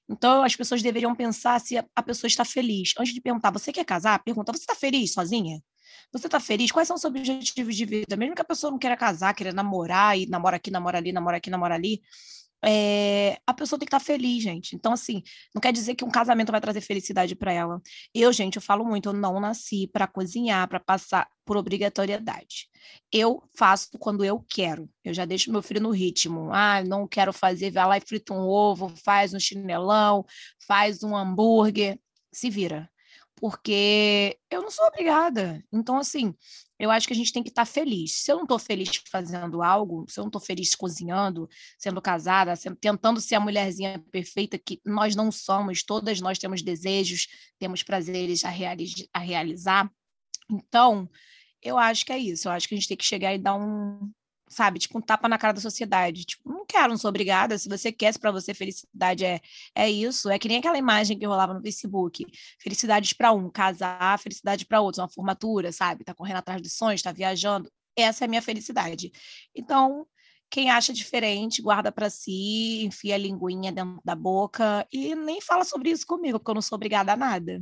Então, 0.09 0.43
as 0.43 0.55
pessoas 0.55 0.81
deveriam 0.81 1.15
pensar 1.15 1.61
se 1.61 1.77
a 1.77 2.03
pessoa 2.03 2.27
está 2.27 2.43
feliz. 2.43 2.93
Antes 2.97 3.13
de 3.13 3.21
perguntar, 3.21 3.51
você 3.51 3.71
quer 3.71 3.85
casar? 3.85 4.23
Pergunta, 4.23 4.51
você 4.51 4.61
está 4.61 4.73
feliz 4.73 5.13
sozinha? 5.13 5.61
Você 6.11 6.25
está 6.25 6.39
feliz? 6.39 6.71
Quais 6.71 6.87
são 6.87 6.95
os 6.95 7.05
objetivos 7.05 7.75
de 7.75 7.85
vida? 7.85 8.15
Mesmo 8.17 8.33
que 8.33 8.41
a 8.41 8.45
pessoa 8.45 8.71
não 8.71 8.79
queira 8.79 8.97
casar, 8.97 9.35
queira 9.35 9.53
namorar, 9.53 10.17
e 10.17 10.25
namora 10.25 10.55
aqui, 10.55 10.71
namora 10.71 10.97
ali, 10.97 11.11
namora 11.11 11.37
aqui, 11.37 11.51
namora 11.51 11.75
ali, 11.75 12.01
é, 12.63 13.39
a 13.47 13.53
pessoa 13.53 13.79
tem 13.79 13.85
que 13.85 13.95
estar 13.95 13.99
tá 13.99 14.05
feliz, 14.05 14.43
gente. 14.43 14.75
Então, 14.75 14.93
assim, 14.93 15.23
não 15.53 15.61
quer 15.61 15.71
dizer 15.71 15.95
que 15.95 16.03
um 16.03 16.09
casamento 16.09 16.51
vai 16.51 16.61
trazer 16.61 16.81
felicidade 16.81 17.35
para 17.35 17.51
ela. 17.53 17.81
Eu, 18.13 18.31
gente, 18.33 18.57
eu 18.57 18.61
falo 18.61 18.83
muito, 18.85 19.09
eu 19.09 19.13
não 19.13 19.39
nasci 19.39 19.87
para 19.87 20.07
cozinhar, 20.07 20.67
para 20.67 20.79
passar 20.79 21.27
por 21.45 21.57
obrigatoriedade. 21.57 22.67
Eu 23.11 23.43
faço 23.57 23.97
quando 23.97 24.23
eu 24.23 24.43
quero. 24.49 24.89
Eu 25.03 25.13
já 25.13 25.25
deixo 25.25 25.51
meu 25.51 25.61
filho 25.61 25.81
no 25.81 25.91
ritmo. 25.91 26.49
Ah, 26.51 26.83
não 26.83 27.07
quero 27.07 27.33
fazer, 27.33 27.71
vai 27.71 27.87
lá 27.87 27.97
e 27.97 28.01
frita 28.01 28.33
um 28.33 28.47
ovo, 28.47 28.89
faz 28.89 29.33
um 29.33 29.39
chinelão, 29.39 30.25
faz 30.67 31.03
um 31.03 31.15
hambúrguer, 31.15 31.99
se 32.31 32.49
vira 32.49 32.89
porque 33.39 34.37
eu 34.49 34.61
não 34.61 34.69
sou 34.69 34.85
obrigada. 34.85 35.63
Então, 35.71 35.97
assim, 35.97 36.33
eu 36.77 36.91
acho 36.91 37.07
que 37.07 37.13
a 37.13 37.15
gente 37.15 37.31
tem 37.31 37.41
que 37.41 37.49
estar 37.49 37.65
tá 37.65 37.71
feliz. 37.71 38.23
Se 38.23 38.31
eu 38.31 38.35
não 38.35 38.43
estou 38.43 38.59
feliz 38.59 38.89
fazendo 39.09 39.63
algo, 39.63 40.05
se 40.09 40.19
eu 40.19 40.23
não 40.23 40.29
estou 40.29 40.41
feliz 40.41 40.75
cozinhando, 40.75 41.47
sendo 41.77 42.01
casada, 42.01 42.55
sendo, 42.55 42.75
tentando 42.75 43.21
ser 43.21 43.35
a 43.35 43.39
mulherzinha 43.39 44.03
perfeita 44.11 44.57
que 44.57 44.81
nós 44.85 45.15
não 45.15 45.31
somos, 45.31 45.83
todas 45.83 46.19
nós 46.21 46.37
temos 46.37 46.61
desejos, 46.61 47.27
temos 47.57 47.83
prazeres 47.83 48.43
a, 48.43 48.49
a 49.13 49.19
realizar. 49.19 49.91
Então, 50.49 51.09
eu 51.61 51.77
acho 51.77 52.05
que 52.05 52.11
é 52.11 52.17
isso. 52.17 52.47
Eu 52.47 52.51
acho 52.51 52.67
que 52.67 52.75
a 52.75 52.77
gente 52.77 52.87
tem 52.87 52.97
que 52.97 53.05
chegar 53.05 53.33
e 53.33 53.37
dar 53.37 53.55
um, 53.55 54.11
sabe, 54.49 54.79
tipo 54.79 54.97
um 54.97 55.01
tapa 55.01 55.29
na 55.29 55.37
cara 55.37 55.53
da 55.53 55.61
sociedade. 55.61 56.25
Tipo, 56.25 56.49
não 56.49 56.65
quero, 56.65 56.89
não 56.89 56.97
sou 56.97 57.09
obrigada. 57.09 57.57
Se 57.57 57.69
você 57.69 57.91
quer, 57.91 58.11
se 58.13 58.19
para 58.19 58.31
você 58.31 58.53
felicidade 58.53 59.23
é, 59.25 59.39
é 59.75 59.89
isso. 59.89 60.29
É 60.29 60.39
que 60.39 60.47
nem 60.47 60.57
aquela 60.57 60.77
imagem 60.77 61.17
que 61.17 61.25
rolava 61.25 61.53
no 61.53 61.61
Facebook. 61.61 62.25
Felicidades 62.59 63.13
para 63.13 63.31
um, 63.31 63.49
casar, 63.49 64.17
felicidade 64.19 64.65
para 64.65 64.81
outro, 64.81 65.01
uma 65.01 65.09
formatura, 65.09 65.71
sabe? 65.71 66.03
Tá 66.03 66.13
correndo 66.13 66.37
atrás 66.37 66.61
dos 66.61 66.73
sonhos, 66.73 67.01
tá 67.01 67.11
viajando. 67.11 67.71
Essa 67.95 68.23
é 68.23 68.25
a 68.25 68.29
minha 68.29 68.41
felicidade. 68.41 69.11
Então, 69.55 70.05
quem 70.49 70.71
acha 70.71 70.91
diferente, 70.91 71.61
guarda 71.61 71.91
para 71.91 72.09
si, 72.09 72.83
enfia 72.83 73.15
a 73.15 73.17
linguinha 73.17 73.71
dentro 73.71 74.01
da 74.03 74.15
boca 74.15 74.87
e 74.91 75.15
nem 75.15 75.39
fala 75.41 75.63
sobre 75.63 75.91
isso 75.91 76.07
comigo, 76.07 76.39
porque 76.39 76.51
eu 76.51 76.55
não 76.55 76.61
sou 76.61 76.75
obrigada 76.75 77.13
a 77.13 77.17
nada. 77.17 77.61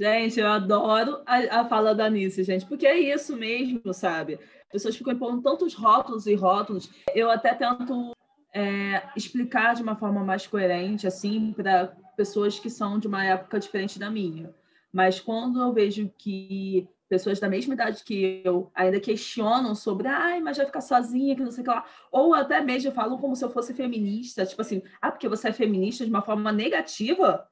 Gente, 0.00 0.40
eu 0.40 0.46
adoro 0.46 1.20
a, 1.26 1.60
a 1.60 1.64
fala 1.66 1.94
da 1.94 2.06
Anice, 2.06 2.42
gente, 2.42 2.64
porque 2.64 2.86
é 2.86 2.98
isso 2.98 3.36
mesmo, 3.36 3.92
sabe? 3.92 4.38
pessoas 4.72 4.96
ficam 4.96 5.12
impondo 5.12 5.42
tantos 5.42 5.74
rótulos 5.74 6.26
e 6.26 6.34
rótulos. 6.34 6.88
Eu 7.14 7.30
até 7.30 7.52
tento 7.52 8.16
é, 8.54 9.02
explicar 9.14 9.74
de 9.74 9.82
uma 9.82 9.96
forma 9.96 10.24
mais 10.24 10.46
coerente, 10.46 11.06
assim, 11.06 11.52
para 11.52 11.94
pessoas 12.16 12.58
que 12.58 12.70
são 12.70 12.98
de 12.98 13.08
uma 13.08 13.22
época 13.26 13.60
diferente 13.60 13.98
da 13.98 14.08
minha. 14.08 14.54
Mas 14.90 15.20
quando 15.20 15.60
eu 15.60 15.70
vejo 15.70 16.10
que 16.16 16.88
pessoas 17.06 17.38
da 17.38 17.48
mesma 17.48 17.74
idade 17.74 18.02
que 18.02 18.40
eu 18.42 18.70
ainda 18.74 19.00
questionam 19.00 19.74
sobre, 19.74 20.08
ai, 20.08 20.40
mas 20.40 20.56
vai 20.56 20.64
ficar 20.64 20.80
sozinha, 20.80 21.36
que 21.36 21.42
não 21.42 21.50
sei 21.50 21.60
o 21.60 21.64
que 21.64 21.70
lá, 21.70 21.84
ou 22.10 22.32
até 22.32 22.62
mesmo 22.62 22.90
falam 22.92 23.18
como 23.18 23.36
se 23.36 23.44
eu 23.44 23.50
fosse 23.50 23.74
feminista, 23.74 24.46
tipo 24.46 24.62
assim, 24.62 24.80
ah, 25.02 25.10
porque 25.10 25.28
você 25.28 25.48
é 25.48 25.52
feminista 25.52 26.04
de 26.04 26.10
uma 26.10 26.22
forma 26.22 26.50
negativa, 26.52 27.46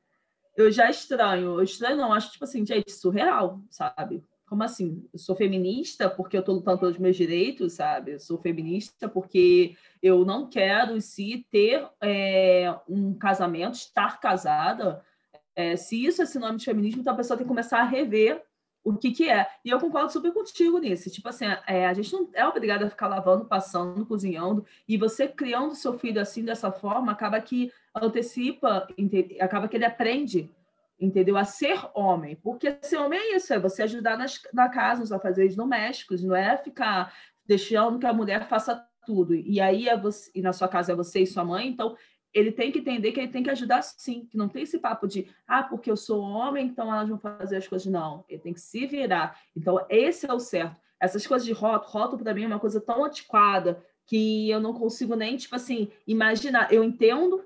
eu 0.59 0.71
já 0.71 0.91
estranho. 0.91 1.59
Eu 1.59 1.63
estranho 1.63 1.97
não, 1.97 2.13
acho 2.13 2.33
tipo 2.33 2.45
assim, 2.45 2.67
gente, 2.67 2.91
surreal, 2.93 3.61
sabe? 3.71 4.23
como 4.49 4.63
assim? 4.63 5.07
Eu 5.13 5.19
sou 5.19 5.37
feminista 5.37 6.09
porque 6.09 6.37
eu 6.37 6.41
estou 6.41 6.55
lutando 6.55 6.79
pelos 6.79 6.99
meus 6.99 7.17
direitos, 7.17 7.75
sabe? 7.75 8.13
Eu 8.13 8.21
sou 8.21 8.39
feminista 8.39 9.09
porque 9.09 9.77
eu 10.03 10.25
não 10.25 10.49
quero, 10.49 11.01
si, 11.01 11.47
ter 11.51 11.87
é, 12.01 12.75
um 12.89 13.13
casamento, 13.15 13.75
estar 13.75 14.19
casada. 14.19 15.05
É, 15.55 15.77
se 15.77 16.03
isso 16.03 16.23
é 16.23 16.27
sinônimo 16.27 16.59
de 16.59 16.65
feminismo, 16.65 17.01
então 17.01 17.13
a 17.13 17.17
pessoa 17.17 17.37
tem 17.37 17.45
que 17.45 17.49
começar 17.49 17.81
a 17.81 17.85
rever 17.85 18.43
o 18.91 18.99
que, 18.99 19.13
que 19.13 19.29
é. 19.29 19.47
E 19.65 19.71
eu 19.71 19.79
concordo 19.79 20.13
super 20.13 20.33
contigo 20.33 20.79
nisso. 20.79 21.11
Tipo 21.11 21.29
assim, 21.29 21.47
é, 21.67 21.87
a 21.87 21.93
gente 21.93 22.13
não 22.13 22.29
é 22.35 22.47
obrigada 22.47 22.87
a 22.87 22.91
ficar 22.91 23.09
lavando, 23.09 23.45
passando, 23.45 24.07
cozinhando, 24.07 24.65
e 24.89 24.97
você 24.97 25.29
criando 25.29 25.75
seu 25.75 25.99
filho 25.99 26.21
assim, 26.21 26.45
dessa 26.45 26.71
forma, 26.71 27.13
acaba 27.13 27.41
que 27.41 27.73
antecipa, 27.95 28.87
acaba 29.41 29.69
que 29.69 29.77
ele 29.77 29.85
aprende 29.85 30.51
entendeu? 31.01 31.37
A 31.37 31.45
ser 31.45 31.79
homem, 31.95 32.35
porque 32.37 32.77
ser 32.83 32.97
homem 32.97 33.19
é 33.19 33.37
isso, 33.37 33.53
é 33.55 33.59
você 33.59 33.85
ajudar 33.85 34.19
nas, 34.19 34.41
na 34.53 34.69
casa, 34.69 35.01
nos 35.01 35.13
afazeres 35.13 35.55
domésticos, 35.55 36.25
não 36.25 36.35
é 36.35 36.57
ficar 36.57 37.15
deixando 37.47 37.99
que 37.99 38.07
a 38.07 38.13
mulher 38.13 38.49
faça 38.49 38.85
tudo. 39.07 39.35
E 39.35 39.61
aí 39.61 39.89
é 39.89 39.97
você, 39.97 40.31
e 40.35 40.43
na 40.43 40.53
sua 40.53 40.69
casa 40.69 40.93
é 40.93 40.95
você 40.95 41.21
e 41.21 41.27
sua 41.27 41.45
mãe, 41.45 41.69
então 41.69 41.97
ele 42.33 42.53
tem 42.53 42.71
que 42.71 42.79
entender 42.79 43.13
que 43.13 43.21
ele 43.21 43.33
tem 43.33 43.43
que 43.43 43.51
ajudar 43.51 43.83
sim, 43.83 44.27
que 44.27 44.37
não 44.37 44.49
tem 44.49 44.63
esse 44.63 44.79
papo 44.79 45.07
de 45.07 45.29
ah, 45.47 45.63
porque 45.63 45.91
eu 45.91 45.97
sou 45.97 46.21
homem, 46.21 46.67
então 46.67 46.93
elas 46.93 47.09
vão 47.09 47.19
fazer 47.19 47.57
as 47.57 47.67
coisas. 47.67 47.87
Não, 47.91 48.25
ele 48.29 48.41
tem 48.41 48.53
que 48.53 48.61
se 48.61 48.87
virar. 48.87 49.39
Então, 49.57 49.85
esse 49.89 50.29
é 50.29 50.33
o 50.33 50.41
certo. 50.41 50.81
Essas 51.01 51.27
coisas 51.27 51.47
de 51.47 51.53
rótulo, 51.53 51.91
rótulo 51.91 52.23
para 52.23 52.35
mim 52.35 52.45
é 52.45 52.47
uma 52.47 52.59
coisa 52.59 52.81
tão 52.81 53.05
antiquada 53.05 53.83
que 54.07 54.51
eu 54.51 54.61
não 54.61 54.73
consigo 54.73 55.15
nem, 55.15 55.37
tipo 55.37 55.55
assim, 55.55 55.89
imaginar. 56.07 56.73
Eu 56.73 56.83
entendo 56.83 57.45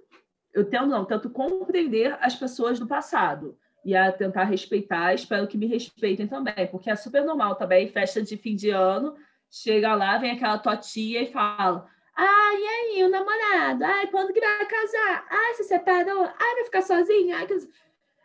eu 0.53 0.69
tento 0.69 0.87
não, 0.87 1.05
tento 1.05 1.31
compreender 1.31 2.17
as 2.21 2.35
pessoas 2.35 2.79
do 2.79 2.87
passado 2.87 3.57
e 3.85 3.97
a 3.97 4.13
tentar 4.13 4.45
respeitar, 4.45 5.15
espero 5.15 5.47
que 5.47 5.59
me 5.59 5.67
respeitem 5.67 6.27
também, 6.27 6.67
porque 6.71 6.91
é 6.91 6.95
super 6.95 7.25
normal 7.25 7.57
também, 7.57 7.89
festa 7.89 8.23
de 8.23 8.37
fim 8.37 8.55
de 8.55 8.71
ano, 8.71 9.17
chega 9.51 9.95
lá, 9.95 10.19
vem 10.19 10.31
aquela 10.31 10.59
tua 10.59 10.77
tia 10.77 11.23
e 11.23 11.33
fala, 11.33 11.87
ai, 12.17 12.57
e 12.57 12.67
aí, 12.67 13.05
o 13.05 13.09
namorado? 13.09 13.85
Ai, 13.85 14.07
quando 14.09 14.33
que 14.33 14.41
vai 14.41 14.67
casar? 14.67 15.27
Ai, 15.31 15.55
se 15.55 15.65
separou? 15.65 16.25
Ai, 16.25 16.55
vai 16.55 16.65
ficar 16.65 16.83
sozinha? 16.83 17.37
Ai, 17.39 17.47
que... 17.47 17.55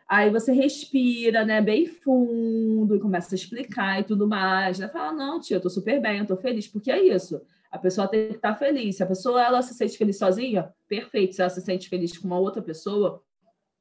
Aí 0.08 0.30
você 0.30 0.52
respira, 0.52 1.44
né, 1.44 1.60
bem 1.60 1.86
fundo 1.86 2.96
e 2.96 3.00
começa 3.00 3.34
a 3.34 3.36
explicar 3.36 4.00
e 4.00 4.04
tudo 4.04 4.26
mais, 4.26 4.78
né? 4.78 4.88
Fala, 4.88 5.12
não, 5.12 5.38
tia, 5.38 5.58
eu 5.58 5.60
tô 5.60 5.68
super 5.68 6.00
bem, 6.00 6.20
eu 6.20 6.26
tô 6.26 6.36
feliz, 6.36 6.66
porque 6.66 6.90
é 6.90 6.98
isso. 6.98 7.42
A 7.70 7.78
pessoa 7.78 8.08
tem 8.08 8.28
que 8.28 8.36
estar 8.36 8.54
feliz. 8.54 8.96
Se 8.96 9.02
a 9.02 9.06
pessoa 9.06 9.42
ela 9.42 9.60
se 9.60 9.74
sente 9.74 9.98
feliz 9.98 10.16
sozinha, 10.16 10.72
perfeito. 10.88 11.34
Se 11.34 11.42
ela 11.42 11.50
se 11.50 11.60
sente 11.60 11.88
feliz 11.88 12.16
com 12.16 12.26
uma 12.26 12.38
outra 12.38 12.62
pessoa, 12.62 13.22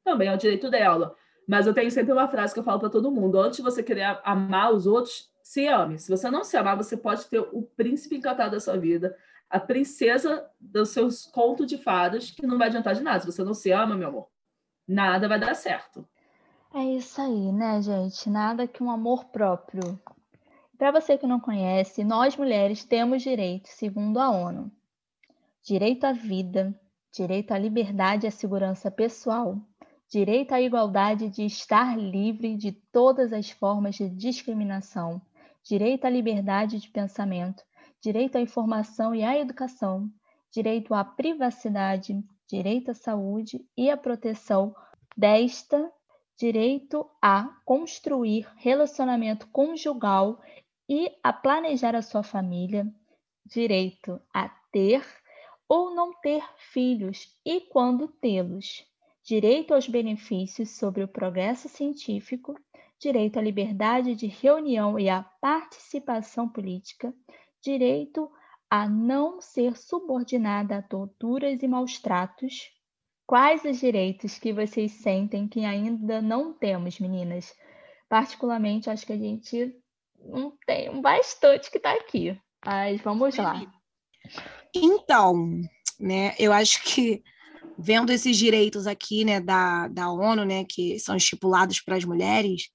também 0.04 0.28
é 0.28 0.34
o 0.34 0.38
direito 0.38 0.70
dela. 0.70 1.16
Mas 1.48 1.66
eu 1.66 1.74
tenho 1.74 1.90
sempre 1.90 2.12
uma 2.12 2.28
frase 2.28 2.54
que 2.54 2.60
eu 2.60 2.64
falo 2.64 2.80
para 2.80 2.90
todo 2.90 3.12
mundo: 3.12 3.40
antes 3.40 3.58
de 3.58 3.64
você 3.64 3.82
querer 3.82 4.20
amar 4.24 4.74
os 4.74 4.86
outros, 4.86 5.30
se 5.42 5.66
ame. 5.66 5.98
Se 5.98 6.10
você 6.10 6.30
não 6.30 6.44
se 6.44 6.58
amar, 6.58 6.76
você 6.76 6.98
pode 6.98 7.26
ter 7.28 7.40
o 7.40 7.62
príncipe 7.78 8.18
encantado 8.18 8.52
da 8.52 8.60
sua 8.60 8.78
vida, 8.78 9.16
a 9.50 9.60
princesa 9.60 10.50
dos 10.60 10.89
seus 10.89 11.25
contos 11.25 11.68
de 11.68 11.77
fadas, 11.77 12.32
que 12.32 12.46
não 12.46 12.58
vai 12.58 12.68
adiantar 12.68 12.96
de 12.96 13.01
nada. 13.01 13.20
Se 13.20 13.25
você 13.25 13.44
não 13.44 13.54
se 13.54 13.72
ama, 13.72 13.96
meu 13.96 14.10
amor, 14.10 14.27
nada 14.88 15.27
vai 15.27 15.39
dar 15.39 15.56
certo. 15.56 16.08
É 16.74 16.84
isso 16.84 17.22
aí, 17.22 17.51
né, 17.51 17.82
gente? 17.82 18.30
Nada 18.30 18.68
que 18.68 18.84
um 18.84 18.92
amor 18.92 19.25
próprio. 19.25 20.00
Para 20.77 20.92
você 20.92 21.18
que 21.18 21.25
não 21.25 21.39
conhece, 21.39 22.04
nós 22.04 22.38
mulheres 22.38 22.84
temos 22.84 23.24
direitos, 23.24 23.72
segundo 23.72 24.20
a 24.20 24.30
ONU: 24.30 24.72
direito 25.63 26.04
à 26.04 26.12
vida, 26.12 26.80
direito 27.12 27.51
à 27.51 27.58
liberdade 27.58 28.25
e 28.25 28.27
à 28.27 28.32
segurança 28.32 28.92
pessoal, 28.92 29.58
direito 30.10 30.54
à 30.54 30.62
igualdade 30.62 31.30
de 31.30 31.46
estar 31.46 31.98
livre 31.98 32.56
de 32.56 32.72
todas 32.72 33.34
as 33.34 33.50
formas 33.50 33.96
de 33.96 34.10
discriminação, 34.10 35.22
direito 35.63 36.06
à 36.06 36.10
liberdade 36.10 36.80
de 36.80 36.89
pensamento, 36.89 37.63
direito 38.01 38.38
à 38.38 38.42
informação 38.42 39.13
e 39.13 39.24
à 39.24 39.38
educação, 39.38 40.10
direito 40.51 40.94
à 40.94 41.04
privacidade, 41.04 42.24
direito 42.48 42.92
à 42.92 42.94
saúde 42.94 43.66
e 43.75 43.89
à 43.89 43.98
proteção 43.98 44.75
desta, 45.16 45.92
direito 46.38 47.10
a 47.22 47.50
construir 47.66 48.48
relacionamento 48.58 49.48
conjugal 49.48 50.39
e 50.88 51.12
a 51.24 51.34
planejar 51.34 51.96
a 51.96 52.01
sua 52.01 52.24
família, 52.24 52.88
direito 53.46 54.22
a 54.34 54.50
ter 54.72 55.04
ou 55.68 55.94
não 55.94 56.13
ter 56.22 56.44
filhos 56.72 57.27
e 57.46 57.62
quando 57.62 58.08
tê-los, 58.08 58.86
direito 59.24 59.74
aos 59.74 59.88
benefícios 59.88 60.70
sobre 60.70 61.04
o 61.04 61.08
progresso 61.08 61.68
científico, 61.68 62.58
direito 63.00 63.38
à 63.38 63.42
liberdade 63.42 64.16
de 64.16 64.27
reunião 64.27 64.98
e 64.98 65.10
à 65.10 65.24
participação 65.42 66.48
política, 66.48 67.13
direito 67.68 68.32
a 68.70 68.88
não 68.88 69.42
ser 69.42 69.78
subordinada 69.78 70.78
a 70.78 70.82
torturas 70.82 71.62
e 71.62 71.68
maus 71.68 72.00
tratos. 72.00 72.70
Quais 73.26 73.64
os 73.66 73.80
direitos 73.80 74.38
que 74.38 74.54
vocês 74.54 74.92
sentem 74.94 75.48
que 75.48 75.66
ainda 75.66 76.22
não 76.22 76.54
temos, 76.54 77.00
meninas? 77.00 77.54
Particularmente, 78.08 78.90
acho 78.90 79.06
que 79.06 79.14
a 79.14 79.18
gente 79.18 79.76
não 80.18 80.54
tem 80.66 81.02
bastante 81.02 81.70
que 81.70 81.78
está 81.78 81.94
aqui. 81.94 82.40
Mas 82.66 83.02
vamos 83.02 83.36
lá. 83.36 83.62
Então, 84.74 85.62
né, 86.00 86.36
eu 86.40 86.54
acho 86.54 86.84
que 86.84 87.22
vendo 87.78 88.12
esses 88.12 88.38
direitos 88.38 88.88
aqui, 88.88 89.24
né, 89.24 89.40
da, 89.40 89.88
da 89.88 90.12
ONU, 90.12 90.46
né, 90.46 90.66
que 90.66 91.00
são 91.00 91.16
estipulados 91.16 91.82
para 91.82 91.96
as 91.96 92.06
mulheres, 92.06 92.70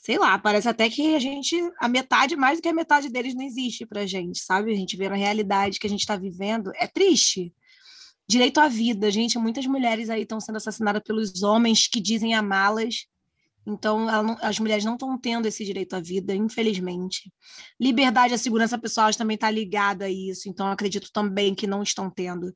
sei 0.00 0.18
lá, 0.18 0.38
parece 0.38 0.68
até 0.68 0.88
que 0.88 1.14
a 1.14 1.18
gente, 1.18 1.56
a 1.78 1.86
metade, 1.86 2.34
mais 2.34 2.58
do 2.58 2.62
que 2.62 2.68
a 2.68 2.72
metade 2.72 3.10
deles 3.10 3.34
não 3.34 3.42
existe 3.42 3.84
para 3.84 4.00
a 4.00 4.06
gente, 4.06 4.38
sabe? 4.40 4.72
A 4.72 4.76
gente 4.76 4.96
vê 4.96 5.08
na 5.08 5.14
realidade 5.16 5.78
que 5.78 5.86
a 5.86 5.90
gente 5.90 6.00
está 6.00 6.16
vivendo, 6.16 6.72
é 6.76 6.86
triste. 6.86 7.52
Direito 8.26 8.58
à 8.60 8.68
vida, 8.68 9.10
gente, 9.10 9.38
muitas 9.38 9.66
mulheres 9.66 10.08
aí 10.08 10.22
estão 10.22 10.40
sendo 10.40 10.56
assassinadas 10.56 11.02
pelos 11.02 11.42
homens 11.42 11.86
que 11.86 12.00
dizem 12.00 12.34
amá-las, 12.34 13.06
então, 13.66 14.06
não, 14.06 14.36
as 14.40 14.58
mulheres 14.58 14.84
não 14.84 14.94
estão 14.94 15.18
tendo 15.18 15.46
esse 15.46 15.64
direito 15.64 15.94
à 15.94 16.00
vida, 16.00 16.34
infelizmente. 16.34 17.32
Liberdade 17.78 18.34
e 18.34 18.38
segurança 18.38 18.78
pessoal 18.78 19.12
também 19.14 19.34
está 19.34 19.50
ligada 19.50 20.06
a 20.06 20.10
isso, 20.10 20.48
então 20.48 20.66
acredito 20.66 21.10
também 21.12 21.54
que 21.54 21.66
não 21.66 21.82
estão 21.82 22.10
tendo. 22.10 22.52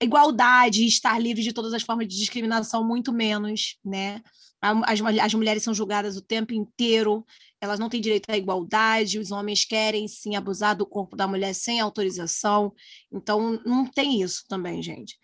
Igualdade, 0.00 0.86
estar 0.86 1.18
livre 1.18 1.42
de 1.42 1.52
todas 1.52 1.74
as 1.74 1.82
formas 1.82 2.08
de 2.08 2.16
discriminação, 2.16 2.86
muito 2.86 3.12
menos, 3.12 3.78
né? 3.84 4.22
As, 4.60 5.00
as 5.00 5.34
mulheres 5.34 5.62
são 5.62 5.74
julgadas 5.74 6.16
o 6.16 6.22
tempo 6.22 6.54
inteiro, 6.54 7.24
elas 7.60 7.78
não 7.78 7.88
têm 7.88 8.00
direito 8.00 8.30
à 8.30 8.36
igualdade, 8.36 9.18
os 9.18 9.30
homens 9.30 9.64
querem 9.64 10.08
sim 10.08 10.34
abusar 10.34 10.74
do 10.74 10.86
corpo 10.86 11.14
da 11.14 11.28
mulher 11.28 11.54
sem 11.54 11.78
autorização, 11.80 12.72
então 13.12 13.60
não 13.64 13.86
tem 13.86 14.22
isso 14.22 14.44
também, 14.48 14.82
gente. 14.82 15.18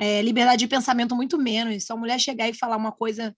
É, 0.00 0.22
liberdade 0.22 0.60
de 0.60 0.66
pensamento, 0.66 1.14
muito 1.14 1.38
menos. 1.38 1.84
Se 1.84 1.92
a 1.92 1.96
mulher 1.96 2.18
chegar 2.18 2.48
e 2.48 2.54
falar 2.54 2.76
uma 2.76 2.90
coisa 2.90 3.34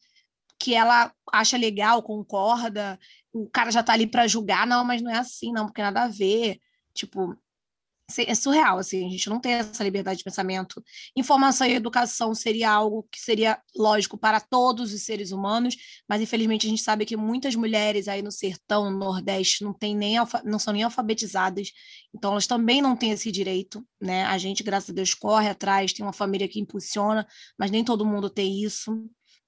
que 0.58 0.74
ela 0.74 1.12
acha 1.32 1.56
legal, 1.56 2.02
concorda, 2.02 2.98
o 3.32 3.48
cara 3.50 3.70
já 3.70 3.82
tá 3.82 3.92
ali 3.92 4.06
para 4.06 4.26
julgar, 4.26 4.66
não, 4.66 4.84
mas 4.84 5.02
não 5.02 5.10
é 5.10 5.18
assim, 5.18 5.52
não, 5.52 5.66
porque 5.66 5.82
nada 5.82 6.04
a 6.04 6.08
ver. 6.08 6.58
Tipo, 6.94 7.36
é 8.24 8.34
surreal, 8.36 8.78
assim, 8.78 9.04
a 9.04 9.10
gente 9.10 9.28
não 9.28 9.40
tem 9.40 9.54
essa 9.54 9.82
liberdade 9.82 10.18
de 10.18 10.24
pensamento. 10.24 10.82
Informação 11.16 11.66
e 11.66 11.74
educação 11.74 12.32
seria 12.34 12.70
algo 12.70 13.06
que 13.10 13.20
seria 13.20 13.60
lógico 13.76 14.16
para 14.16 14.38
todos 14.38 14.92
os 14.92 15.02
seres 15.02 15.32
humanos, 15.32 15.76
mas 16.08 16.22
infelizmente 16.22 16.66
a 16.66 16.70
gente 16.70 16.82
sabe 16.82 17.04
que 17.04 17.16
muitas 17.16 17.56
mulheres 17.56 18.06
aí 18.06 18.22
no 18.22 18.30
sertão, 18.30 18.88
no 18.90 18.96
Nordeste, 18.96 19.64
não, 19.64 19.72
tem 19.74 19.96
nem 19.96 20.16
não 20.44 20.58
são 20.58 20.72
nem 20.72 20.84
alfabetizadas, 20.84 21.72
então 22.14 22.30
elas 22.30 22.46
também 22.46 22.80
não 22.80 22.96
têm 22.96 23.10
esse 23.10 23.32
direito, 23.32 23.84
né? 24.00 24.24
A 24.26 24.38
gente, 24.38 24.62
graças 24.62 24.90
a 24.90 24.92
Deus, 24.92 25.12
corre 25.12 25.48
atrás, 25.48 25.92
tem 25.92 26.06
uma 26.06 26.12
família 26.12 26.48
que 26.48 26.60
impulsiona, 26.60 27.26
mas 27.58 27.72
nem 27.72 27.84
todo 27.84 28.06
mundo 28.06 28.30
tem 28.30 28.62
isso, 28.62 28.92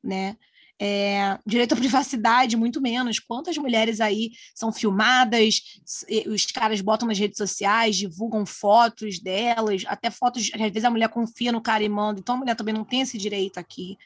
né? 0.02 0.36
É, 0.80 1.36
direito 1.44 1.72
à 1.72 1.76
privacidade, 1.76 2.56
muito 2.56 2.80
menos. 2.80 3.18
Quantas 3.18 3.58
mulheres 3.58 4.00
aí 4.00 4.30
são 4.54 4.72
filmadas, 4.72 5.80
os 6.26 6.46
caras 6.46 6.80
botam 6.80 7.08
nas 7.08 7.18
redes 7.18 7.36
sociais, 7.36 7.96
divulgam 7.96 8.46
fotos 8.46 9.18
delas, 9.18 9.84
até 9.88 10.10
fotos, 10.10 10.50
às 10.54 10.60
vezes 10.60 10.84
a 10.84 10.90
mulher 10.90 11.08
confia 11.08 11.50
no 11.50 11.60
cara 11.60 11.82
e 11.82 11.88
manda, 11.88 12.20
então 12.20 12.36
a 12.36 12.38
mulher 12.38 12.54
também 12.54 12.74
não 12.74 12.84
tem 12.84 13.00
esse 13.00 13.18
direito 13.18 13.58
aqui. 13.58 13.98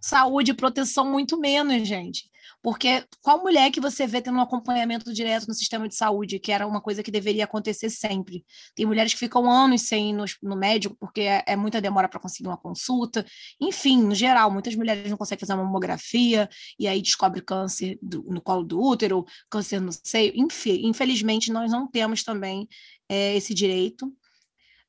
Saúde 0.00 0.50
e 0.50 0.54
proteção, 0.54 1.10
muito 1.10 1.38
menos, 1.38 1.86
gente. 1.86 2.28
Porque 2.62 3.04
qual 3.22 3.42
mulher 3.42 3.70
que 3.70 3.80
você 3.80 4.06
vê 4.06 4.20
tendo 4.20 4.38
um 4.38 4.40
acompanhamento 4.40 5.12
direto 5.12 5.46
no 5.46 5.54
sistema 5.54 5.88
de 5.88 5.94
saúde, 5.94 6.38
que 6.38 6.52
era 6.52 6.66
uma 6.66 6.80
coisa 6.80 7.02
que 7.02 7.10
deveria 7.10 7.44
acontecer 7.44 7.90
sempre? 7.90 8.44
Tem 8.74 8.86
mulheres 8.86 9.12
que 9.12 9.18
ficam 9.18 9.50
anos 9.50 9.82
sem 9.82 10.10
ir 10.10 10.12
no, 10.12 10.24
no 10.42 10.56
médico 10.56 10.96
porque 10.98 11.22
é, 11.22 11.44
é 11.46 11.56
muita 11.56 11.80
demora 11.80 12.08
para 12.08 12.20
conseguir 12.20 12.48
uma 12.48 12.56
consulta. 12.56 13.24
Enfim, 13.60 14.02
no 14.02 14.14
geral, 14.14 14.50
muitas 14.50 14.74
mulheres 14.74 15.10
não 15.10 15.16
conseguem 15.16 15.40
fazer 15.40 15.54
uma 15.54 15.64
mamografia 15.64 16.48
e 16.78 16.88
aí 16.88 17.00
descobre 17.00 17.40
câncer 17.40 17.98
do, 18.02 18.22
no 18.28 18.40
colo 18.40 18.64
do 18.64 18.80
útero, 18.80 19.24
câncer 19.50 19.80
no 19.80 19.92
seio. 19.92 20.32
Enfim, 20.36 20.86
infelizmente, 20.86 21.52
nós 21.52 21.70
não 21.70 21.86
temos 21.86 22.22
também 22.22 22.68
é, 23.08 23.36
esse 23.36 23.54
direito. 23.54 24.12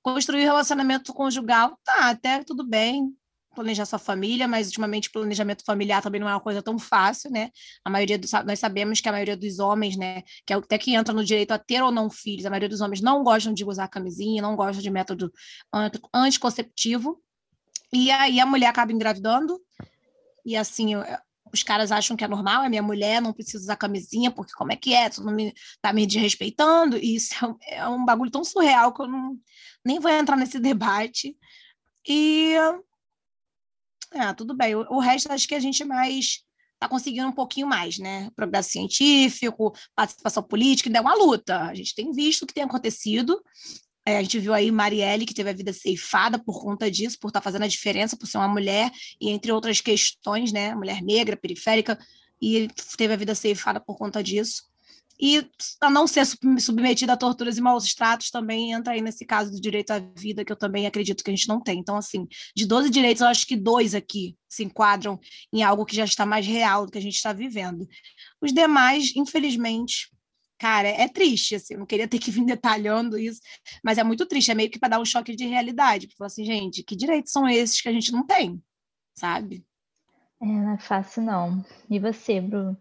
Construir 0.02 0.44
relacionamento 0.44 1.14
conjugal, 1.14 1.78
tá, 1.84 2.10
até 2.10 2.44
tudo 2.44 2.66
bem, 2.66 3.14
planejar 3.58 3.86
sua 3.86 3.98
família, 3.98 4.48
mas 4.48 4.68
ultimamente 4.68 5.10
planejamento 5.10 5.64
familiar 5.66 6.02
também 6.02 6.22
não 6.22 6.30
é 6.30 6.34
uma 6.34 6.40
coisa 6.40 6.62
tão 6.62 6.78
fácil, 6.78 7.32
né? 7.32 7.50
A 7.84 7.90
maioria 7.90 8.18
dos, 8.18 8.32
nós 8.46 8.60
sabemos 8.60 9.02
que 9.02 9.10
a 9.10 9.12
maioria 9.12 9.36
dos 9.36 9.58
homens, 9.58 9.98
né, 9.98 10.22
que 10.46 10.54
é 10.54 10.56
até 10.56 10.78
que 10.78 10.94
entra 10.94 11.14
no 11.14 11.26
direito 11.26 11.52
a 11.52 11.58
ter 11.58 11.82
ou 11.82 11.92
não 11.92 12.10
filhos, 12.10 12.46
a 12.46 12.50
maioria 12.50 12.70
dos 12.70 12.82
homens 12.82 13.02
não 13.02 13.24
gostam 13.24 13.54
de 13.54 13.66
usar 13.66 13.88
camisinha, 13.88 14.42
não 14.42 14.56
gostam 14.56 14.82
de 14.82 14.90
método 14.92 15.32
anticonceptivo. 16.14 17.20
E 17.92 18.12
aí 18.12 18.40
a 18.40 18.46
mulher 18.46 18.68
acaba 18.68 18.92
engravidando, 18.92 19.60
e 20.46 20.56
assim, 20.56 20.94
os 21.52 21.64
caras 21.64 21.92
acham 21.92 22.16
que 22.16 22.24
é 22.24 22.28
normal, 22.28 22.64
é 22.64 22.70
minha 22.70 22.84
mulher, 22.84 23.22
não 23.22 23.34
precisa 23.34 23.64
usar 23.64 23.76
camisinha, 23.76 24.30
porque 24.30 24.54
como 24.54 24.72
é 24.72 24.76
que 24.76 24.94
é? 24.94 25.10
Tu 25.10 25.24
não 25.24 25.34
me, 25.34 25.54
tá 25.82 25.92
me 25.92 26.06
desrespeitando? 26.06 26.98
E 26.98 27.16
isso 27.16 27.34
é 27.44 27.48
um, 27.48 27.58
é 27.62 27.88
um 27.88 28.06
bagulho 28.06 28.32
tão 28.32 28.44
surreal 28.44 28.94
que 28.94 29.02
eu 29.02 29.08
não, 29.08 29.38
nem 29.84 30.00
vou 30.00 30.12
entrar 30.12 30.36
nesse 30.36 30.60
debate. 30.60 31.36
E 32.08 32.54
é, 34.14 34.34
tudo 34.34 34.56
bem. 34.56 34.76
O, 34.76 34.82
o 34.90 35.00
resto 35.00 35.32
acho 35.32 35.48
que 35.48 35.56
a 35.56 35.60
gente 35.60 35.84
mais 35.84 36.44
está 36.74 36.88
conseguindo 36.88 37.28
um 37.28 37.32
pouquinho 37.32 37.68
mais, 37.68 37.98
né? 37.98 38.30
Progresso 38.36 38.70
científico, 38.70 39.74
participação 39.96 40.44
política, 40.44 40.90
ainda 40.90 41.00
é 41.00 41.02
uma 41.02 41.16
luta. 41.16 41.64
A 41.64 41.74
gente 41.74 41.96
tem 41.96 42.12
visto 42.12 42.44
o 42.44 42.48
que 42.48 42.54
tem 42.54 42.64
acontecido. 42.64 43.42
É, 44.06 44.18
a 44.18 44.22
gente 44.22 44.40
viu 44.40 44.54
aí 44.54 44.72
Marielle, 44.72 45.26
que 45.26 45.34
teve 45.34 45.50
a 45.50 45.54
vida 45.54 45.74
ceifada 45.74 46.40
por 46.40 46.62
conta 46.62 46.90
disso, 46.90 47.18
por 47.20 47.28
estar 47.28 47.42
tá 47.42 47.44
fazendo 47.44 47.64
a 47.64 47.68
diferença, 47.68 48.16
por 48.16 48.28
ser 48.28 48.38
uma 48.38 48.48
mulher, 48.48 48.90
e 49.20 49.30
entre 49.30 49.52
outras 49.52 49.82
questões, 49.82 50.52
né? 50.52 50.74
Mulher 50.76 51.02
negra, 51.02 51.36
periférica, 51.36 52.00
e 52.42 52.70
teve 52.96 53.14
a 53.14 53.18
vida 53.18 53.36
ceifada 53.36 53.82
por 53.82 53.98
conta 53.98 54.24
disso. 54.24 54.64
E 55.20 55.50
a 55.82 55.90
não 55.90 56.06
ser 56.06 56.26
submetida 56.60 57.14
a 57.14 57.18
torturas 57.18 57.58
e 57.58 57.62
maus 57.62 57.94
tratos 57.96 58.30
também 58.30 58.72
entra 58.72 58.94
aí 58.94 59.02
nesse 59.02 59.26
caso 59.26 59.52
do 59.52 59.60
direito 59.60 59.92
à 59.92 60.00
vida, 60.00 60.46
que 60.46 60.52
eu 60.52 60.56
também 60.56 60.86
acredito 60.86 61.24
que 61.24 61.32
a 61.32 61.36
gente 61.36 61.48
não 61.48 61.60
tem. 61.60 61.80
Então, 61.80 61.98
assim, 61.98 62.28
de 62.56 62.66
12 62.68 62.90
direitos, 62.90 63.22
eu 63.22 63.28
acho 63.28 63.48
que 63.48 63.56
dois 63.56 63.96
aqui 63.96 64.38
se 64.48 64.64
enquadram 64.64 65.20
em 65.52 65.64
algo 65.64 65.86
que 65.86 65.96
já 65.96 66.06
está 66.06 66.26
mais 66.26 66.46
real 66.46 66.86
do 66.86 66.92
que 66.92 66.98
a 66.98 67.02
gente 67.02 67.16
está 67.16 67.34
vivendo. 67.34 67.88
Os 68.40 68.54
demais, 68.54 69.12
infelizmente, 69.16 70.10
cara, 70.58 70.88
é 70.88 71.08
triste, 71.08 71.56
assim, 71.56 71.74
eu 71.74 71.80
não 71.80 71.86
queria 71.86 72.08
ter 72.08 72.20
que 72.20 72.32
vir 72.32 72.46
detalhando 72.46 73.18
isso, 73.18 73.42
mas 73.84 73.98
é 73.98 74.04
muito 74.04 74.26
triste, 74.26 74.52
é 74.52 74.56
meio 74.56 74.70
que 74.70 74.80
para 74.80 74.90
dar 74.90 75.00
um 75.00 75.06
choque 75.06 75.36
de 75.36 75.46
realidade, 75.46 76.08
para 76.08 76.16
falar 76.18 76.28
assim, 76.28 76.46
gente, 76.46 76.84
que 76.84 76.96
direitos 76.96 77.32
são 77.32 77.48
esses 77.48 77.82
que 77.82 77.90
a 77.90 77.94
gente 77.94 78.12
não 78.12 78.26
tem, 78.26 78.62
sabe? 79.16 79.66
É, 80.42 80.46
não 80.46 80.74
é 80.74 80.78
fácil 80.78 81.24
não. 81.24 81.66
E 81.90 82.00
você, 82.00 82.40
Bruno? 82.40 82.78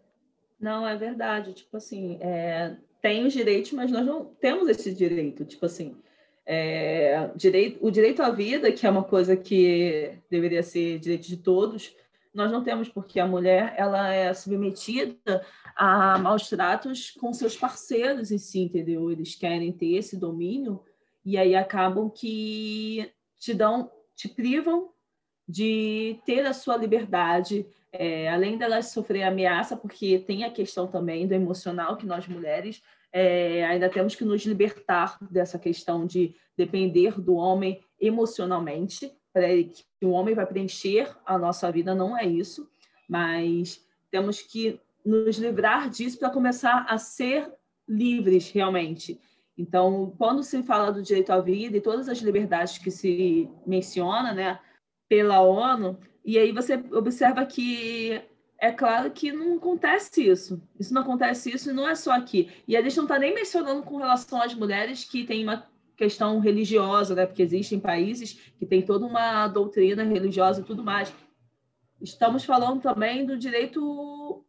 Não, 0.59 0.87
é 0.87 0.97
verdade. 0.97 1.53
Tipo 1.53 1.77
assim, 1.77 2.19
é, 2.21 2.77
tem 3.01 3.27
os 3.27 3.33
direitos, 3.33 3.73
mas 3.73 3.91
nós 3.91 4.05
não 4.05 4.25
temos 4.25 4.69
esse 4.69 4.95
direito. 4.95 5.45
Tipo 5.45 5.67
assim, 5.67 5.97
é, 6.45 7.31
direito, 7.37 7.85
o 7.85 7.91
direito 7.91 8.23
à 8.23 8.31
vida, 8.31 8.73
que 8.73 8.87
é 8.87 8.91
uma 8.91 9.05
coisa 9.05 9.37
que 9.37 10.19
deveria 10.31 10.63
ser 10.63 10.99
direito 10.99 11.27
de 11.27 11.37
todos, 11.37 11.95
nós 12.33 12.53
não 12.53 12.63
temos, 12.63 12.89
porque 12.89 13.19
a 13.19 13.27
mulher 13.27 13.75
ela 13.79 14.13
é 14.13 14.33
submetida 14.35 15.45
a 15.75 16.19
maus 16.19 16.49
tratos 16.49 17.11
com 17.11 17.33
seus 17.33 17.57
parceiros 17.57 18.31
em 18.31 18.39
si, 18.39 18.61
entendeu? 18.61 19.11
Eles 19.11 19.35
querem 19.35 19.73
ter 19.73 19.95
esse 19.95 20.19
domínio 20.19 20.83
e 21.25 21.39
aí 21.39 21.57
acabam 21.57 22.11
que 22.11 23.11
te 23.39 23.55
dão, 23.55 23.91
te 24.15 24.29
privam 24.29 24.91
de 25.49 26.19
ter 26.27 26.45
a 26.45 26.53
sua 26.53 26.77
liberdade, 26.77 27.67
é, 27.99 28.29
além 28.29 28.57
delas 28.57 28.91
sofrer 28.91 29.23
ameaça, 29.23 29.77
porque 29.77 30.19
tem 30.19 30.45
a 30.45 30.51
questão 30.51 30.87
também 30.87 31.27
do 31.27 31.35
emocional 31.35 31.97
que 31.97 32.07
nós 32.07 32.27
mulheres 32.27 32.83
é, 33.13 33.65
ainda 33.65 33.89
temos 33.89 34.15
que 34.15 34.25
nos 34.25 34.45
libertar 34.45 35.17
dessa 35.31 35.59
questão 35.59 36.07
de 36.07 36.35
depender 36.57 37.21
do 37.21 37.35
homem 37.35 37.81
emocionalmente 38.01 39.13
que 39.99 40.07
o 40.07 40.11
homem 40.11 40.35
vai 40.35 40.47
preencher 40.47 41.15
a 41.25 41.39
nossa 41.39 41.71
vida, 41.71 41.95
não 41.95 42.17
é 42.17 42.25
isso, 42.25 42.69
mas 43.09 43.85
temos 44.11 44.41
que 44.41 44.81
nos 45.05 45.37
livrar 45.37 45.91
disso 45.91 46.19
para 46.19 46.31
começar 46.31 46.87
a 46.89 46.97
ser 46.99 47.53
livres 47.87 48.51
realmente. 48.51 49.21
Então, 49.57 50.15
quando 50.19 50.43
se 50.43 50.63
fala 50.63 50.93
do 50.93 51.03
direito 51.03 51.31
à 51.31 51.41
vida 51.41 51.77
e 51.77 51.81
todas 51.81 52.09
as 52.09 52.19
liberdades 52.19 52.79
que 52.79 52.91
se 52.91 53.49
menciona, 53.67 54.33
né, 54.33 54.59
pela 55.09 55.41
ONU, 55.41 55.99
e 56.27 56.37
aí 56.41 56.51
você 56.51 56.75
observa 56.91 57.47
que 57.47 58.21
é 58.59 58.73
claro 58.73 59.13
que 59.13 59.31
não 59.31 59.59
acontece 59.59 60.29
isso. 60.29 60.61
Isso 60.77 60.93
não 60.93 61.03
acontece 61.03 61.55
isso 61.55 61.71
e 61.71 61.73
não 61.73 61.89
é 61.89 61.95
só 61.95 62.11
aqui. 62.11 62.51
E 62.67 62.77
a 62.77 62.83
gente 62.83 62.97
não 62.97 63.05
está 63.05 63.17
nem 63.17 63.33
mencionando 63.33 63.85
com 63.85 63.97
relação 63.97 64.43
às 64.43 64.53
mulheres 64.53 65.05
que 65.05 65.25
têm 65.25 65.45
uma 65.45 65.71
questão 65.97 66.41
religiosa, 66.41 67.15
né? 67.15 67.27
Porque 67.27 67.43
existem 67.43 67.79
países 67.79 68.33
que 68.59 68.67
têm 68.67 68.83
toda 68.83 69.07
uma 69.07 69.47
doutrina 69.47 70.03
religiosa 70.03 70.61
e 70.61 70.65
tudo 70.65 70.83
mais. 70.83 71.15
Estamos 72.01 72.45
falando 72.45 72.83
também 72.83 73.25
do 73.25 73.39
direito 73.39 74.45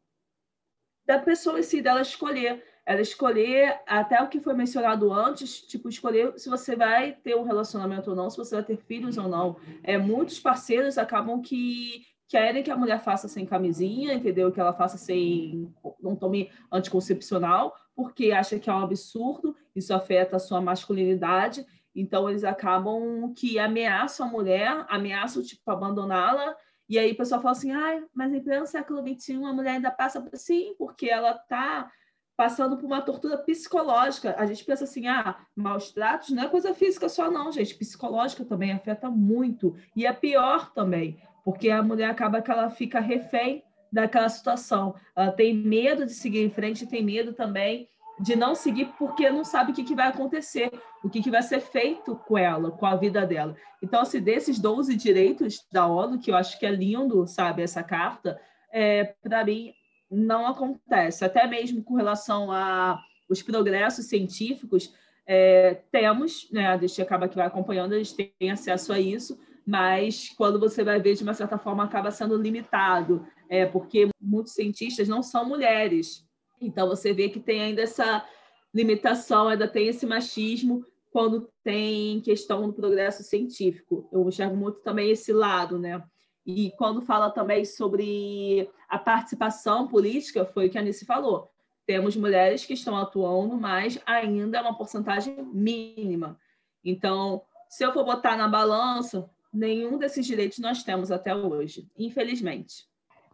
da 1.05 1.19
pessoa 1.19 1.59
em 1.59 1.63
si, 1.63 1.79
dela 1.79 2.01
escolher. 2.01 2.63
Ela 2.87 3.01
escolher 3.01 3.81
até 3.85 4.23
o 4.23 4.29
que 4.29 4.39
foi 4.39 4.53
mencionado 4.53 5.11
antes, 5.11 5.59
tipo, 5.59 5.89
escolher 5.89 6.39
se 6.39 6.47
você 6.47 6.73
vai 6.73 7.11
ter 7.11 7.35
um 7.35 7.43
relacionamento 7.43 8.11
ou 8.11 8.15
não, 8.15 8.29
se 8.29 8.37
você 8.37 8.55
vai 8.55 8.63
ter 8.63 8.77
filhos 8.77 9.17
ou 9.17 9.27
não. 9.27 9.57
É, 9.83 9.97
muitos 9.97 10.39
parceiros 10.39 10.97
acabam 10.97 11.41
que 11.41 12.05
querem 12.29 12.63
que 12.63 12.71
a 12.71 12.77
mulher 12.77 13.03
faça 13.03 13.27
sem 13.27 13.45
camisinha, 13.45 14.13
entendeu? 14.13 14.53
Que 14.53 14.61
ela 14.61 14.71
faça 14.71 14.97
sem 14.97 15.69
não 16.01 16.15
tome 16.15 16.49
anticoncepcional, 16.71 17.75
porque 17.93 18.31
acha 18.31 18.57
que 18.57 18.69
é 18.69 18.73
um 18.73 18.79
absurdo, 18.79 19.53
isso 19.75 19.93
afeta 19.93 20.37
a 20.37 20.39
sua 20.39 20.61
masculinidade. 20.61 21.65
Então 21.93 22.29
eles 22.29 22.45
acabam 22.45 23.33
que 23.35 23.59
ameaçam 23.59 24.27
a 24.27 24.31
mulher, 24.31 24.85
ameaçam 24.87 25.43
tipo 25.43 25.69
abandoná-la. 25.69 26.55
E 26.87 26.97
aí 26.97 27.11
o 27.11 27.17
pessoal 27.17 27.41
fala 27.41 27.51
assim: 27.51 27.73
"Ai, 27.73 28.01
mas 28.13 28.33
em 28.33 28.39
pleno 28.39 28.65
século 28.65 29.01
XXI 29.05 29.43
a 29.43 29.51
mulher 29.51 29.71
ainda 29.71 29.91
passa 29.91 30.21
por 30.21 30.37
sim, 30.37 30.73
porque 30.77 31.09
ela 31.09 31.31
está 31.31 31.91
passando 32.37 32.77
por 32.77 32.85
uma 32.85 33.01
tortura 33.01 33.35
psicológica. 33.35 34.35
A 34.37 34.45
gente 34.45 34.63
pensa 34.63 34.83
assim, 34.83 35.07
ah, 35.07 35.35
maus 35.55 35.91
tratos 35.91 36.29
não 36.29 36.43
é 36.43 36.47
coisa 36.47 36.71
física 36.75 37.09
só 37.09 37.31
não, 37.31 37.51
gente, 37.51 37.73
psicológica 37.75 38.45
também 38.45 38.71
afeta 38.71 39.09
muito 39.09 39.75
e 39.95 40.05
é 40.05 40.13
pior 40.13 40.71
também, 40.71 41.19
porque 41.43 41.71
a 41.71 41.81
mulher 41.81 42.11
acaba 42.11 42.41
que 42.41 42.51
ela 42.51 42.69
fica 42.69 42.99
refém 42.99 43.63
daquela 43.91 44.29
situação. 44.29 44.93
Ela 45.15 45.31
tem 45.31 45.51
medo 45.53 46.05
de 46.05 46.13
seguir 46.13 46.45
em 46.45 46.51
frente, 46.51 46.85
tem 46.85 47.03
medo 47.03 47.33
também 47.33 47.89
de 48.19 48.35
não 48.35 48.53
seguir 48.53 48.93
porque 48.97 49.29
não 49.29 49.43
sabe 49.43 49.71
o 49.71 49.75
que, 49.75 49.83
que 49.83 49.95
vai 49.95 50.07
acontecer, 50.07 50.71
o 51.03 51.09
que, 51.09 51.21
que 51.21 51.31
vai 51.31 51.41
ser 51.41 51.59
feito 51.59 52.15
com 52.27 52.37
ela, 52.37 52.71
com 52.71 52.85
a 52.85 52.95
vida 52.95 53.25
dela. 53.25 53.55
Então, 53.81 54.01
assim, 54.01 54.19
desses 54.19 54.59
12 54.59 54.95
direitos 54.95 55.65
da 55.71 55.87
ONU, 55.87 56.19
que 56.19 56.31
eu 56.31 56.35
acho 56.35 56.59
que 56.59 56.65
é 56.65 56.71
lindo, 56.71 57.27
sabe, 57.27 57.61
essa 57.61 57.83
carta, 57.83 58.39
é, 58.71 59.15
para 59.21 59.43
mim 59.45 59.73
não 60.09 60.47
acontece. 60.47 61.25
Até 61.25 61.45
mesmo 61.47 61.83
com 61.83 61.95
relação 61.95 62.51
a 62.51 63.01
os 63.29 63.41
progressos 63.41 64.05
científicos, 64.05 64.93
é, 65.25 65.81
temos, 65.91 66.49
né, 66.49 66.67
a 66.67 66.77
gente 66.77 67.01
acaba 67.01 67.27
que 67.27 67.35
vai 67.35 67.45
acompanhando, 67.45 67.93
a 67.93 67.97
gente 67.97 68.15
tem 68.39 68.49
acesso 68.49 68.93
a 68.93 68.99
isso, 68.99 69.37
mas 69.65 70.29
quando 70.37 70.57
você 70.57 70.81
vai 70.81 70.97
ver, 71.01 71.15
de 71.15 71.23
uma 71.23 71.33
certa 71.33 71.57
forma, 71.57 71.83
acaba 71.83 72.09
sendo 72.09 72.37
limitado 72.37 73.27
é, 73.49 73.65
porque 73.65 74.07
muitos 74.21 74.53
cientistas 74.53 75.07
não 75.09 75.21
são 75.21 75.45
mulheres. 75.45 76.25
Então, 76.61 76.87
você 76.87 77.13
vê 77.13 77.27
que 77.27 77.39
tem 77.39 77.61
ainda 77.61 77.81
essa 77.81 78.25
limitação, 78.73 79.49
ainda 79.49 79.67
tem 79.67 79.87
esse 79.87 80.05
machismo 80.05 80.85
quando 81.11 81.49
tem 81.63 82.21
questão 82.21 82.67
do 82.67 82.73
progresso 82.73 83.23
científico. 83.23 84.07
Eu 84.11 84.27
enxergo 84.27 84.55
muito 84.55 84.79
também 84.79 85.11
esse 85.11 85.33
lado, 85.33 85.77
né? 85.77 86.01
E 86.47 86.71
quando 86.77 87.01
fala 87.01 87.29
também 87.29 87.65
sobre 87.65 88.69
a 88.87 88.97
participação 88.97 89.85
política, 89.85 90.45
foi 90.45 90.67
o 90.67 90.69
que 90.69 90.77
a 90.77 90.81
Anice 90.81 91.05
falou. 91.05 91.51
Temos 91.85 92.15
mulheres 92.15 92.65
que 92.65 92.73
estão 92.73 92.95
atuando, 92.95 93.57
mas 93.57 93.99
ainda 94.05 94.57
é 94.57 94.61
uma 94.61 94.77
porcentagem 94.77 95.43
mínima. 95.53 96.39
Então, 96.85 97.41
se 97.67 97.83
eu 97.83 97.91
for 97.91 98.05
botar 98.05 98.37
na 98.37 98.47
balança, 98.47 99.29
nenhum 99.53 99.97
desses 99.97 100.25
direitos 100.25 100.59
nós 100.59 100.83
temos 100.83 101.11
até 101.11 101.35
hoje, 101.35 101.91
infelizmente. 101.97 102.85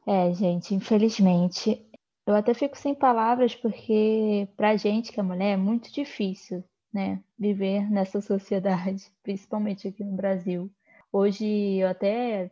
É, 0.08 0.34
gente, 0.34 0.74
infelizmente, 0.74 1.86
eu 2.26 2.34
até 2.34 2.56
fico 2.56 2.76
sem 2.76 2.96
palavras 2.96 3.56
porque 3.56 4.48
pra 4.58 4.76
gente 4.76 5.12
que 5.12 5.20
é 5.20 5.24
mulher 5.24 5.54
é 5.54 5.58
muito 5.58 5.94
difícil, 5.94 6.64
né, 6.92 7.22
viver 7.38 7.92
nessa 7.92 8.22
sociedade, 8.22 9.12
principalmente 9.22 9.88
aqui 9.88 10.04
no 10.04 10.16
Brasil. 10.16 10.72
Hoje 11.12 11.78
eu 11.78 11.88
até 11.88 12.50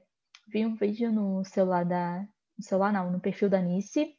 vi 0.51 0.65
um 0.65 0.75
vídeo 0.75 1.11
no 1.11 1.43
celular 1.45 1.85
da, 1.85 2.25
no 2.57 2.63
celular 2.63 2.91
não, 2.91 3.11
no 3.11 3.19
perfil 3.19 3.49
da 3.49 3.61
Nice, 3.61 4.15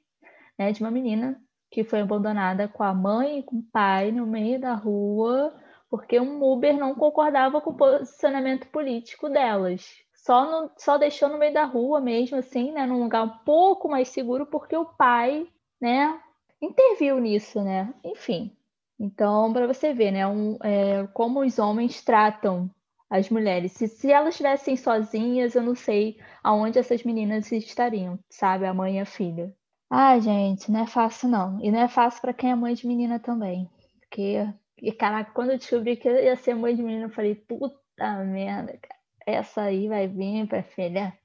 né, 0.59 0.73
de 0.73 0.81
uma 0.83 0.91
menina 0.91 1.41
que 1.71 1.85
foi 1.85 2.01
abandonada 2.01 2.69
com 2.69 2.83
a 2.83 2.95
mãe 2.95 3.39
e 3.39 3.43
com 3.43 3.57
o 3.57 3.63
pai 3.63 4.13
no 4.13 4.27
meio 4.27 4.61
da 4.61 4.75
rua 4.75 5.55
porque 5.91 6.19
um 6.19 6.43
Uber 6.43 6.77
não 6.79 6.95
concordava 6.95 7.61
com 7.61 7.71
o 7.71 7.77
posicionamento 7.77 8.67
político 8.69 9.29
delas 9.29 9.87
só, 10.23 10.49
no, 10.49 10.71
só 10.79 10.97
deixou 10.97 11.29
no 11.29 11.37
meio 11.37 11.53
da 11.53 11.65
rua 11.65 12.01
mesmo, 12.01 12.39
assim, 12.39 12.71
né? 12.71 12.87
Num 12.87 13.03
lugar 13.03 13.25
um 13.25 13.39
pouco 13.45 13.89
mais 13.89 14.09
seguro, 14.09 14.47
porque 14.47 14.77
o 14.77 14.85
pai, 14.85 15.47
né, 15.81 16.19
interviu 16.61 17.19
nisso, 17.19 17.61
né? 17.61 17.93
Enfim. 18.05 18.57
Então, 18.99 19.53
para 19.53 19.67
você 19.67 19.93
ver, 19.93 20.13
né, 20.13 20.27
um, 20.27 20.57
é, 20.63 21.09
como 21.09 21.41
os 21.41 21.59
homens 21.59 22.03
tratam 22.05 22.71
as 23.13 23.29
mulheres. 23.31 23.73
Se, 23.73 23.89
se 23.89 24.11
elas 24.11 24.31
estivessem 24.31 24.77
sozinhas, 24.77 25.55
eu 25.55 25.63
não 25.63 25.75
sei 25.75 26.19
aonde 26.43 26.79
essas 26.79 27.05
meninas 27.05 27.51
estariam, 27.53 28.19
sabe? 28.29 28.67
A 28.67 28.75
mãe 28.75 28.97
e 28.97 29.01
a 29.01 29.07
filha. 29.07 29.55
Ai, 29.91 30.21
gente, 30.21 30.71
não 30.73 30.81
é 30.81 30.87
fácil 30.87 31.29
não. 31.29 31.61
E 31.61 31.71
não 31.71 31.81
é 31.81 31.89
fácil 31.89 32.21
para 32.21 32.33
quem 32.33 32.51
é 32.51 32.55
mãe 32.55 32.75
de 32.75 32.87
menina 32.87 33.19
também. 33.21 33.69
Porque, 34.01 34.49
e 34.81 34.93
caraca, 34.93 35.31
quando 35.33 35.51
eu 35.51 35.59
descobri 35.59 35.97
que 35.97 36.09
eu 36.09 36.15
ia 36.15 36.37
ser 36.37 36.55
mãe 36.55 36.75
de 36.75 36.83
menina, 36.83 37.05
eu 37.05 37.11
falei, 37.11 37.35
puta 37.35 37.77
merda, 38.25 38.79
cara 38.79 39.03
essa 39.27 39.63
aí 39.63 39.89
vai 39.89 40.09
vir 40.09 40.47
para 40.47 40.63
filha 40.63 41.17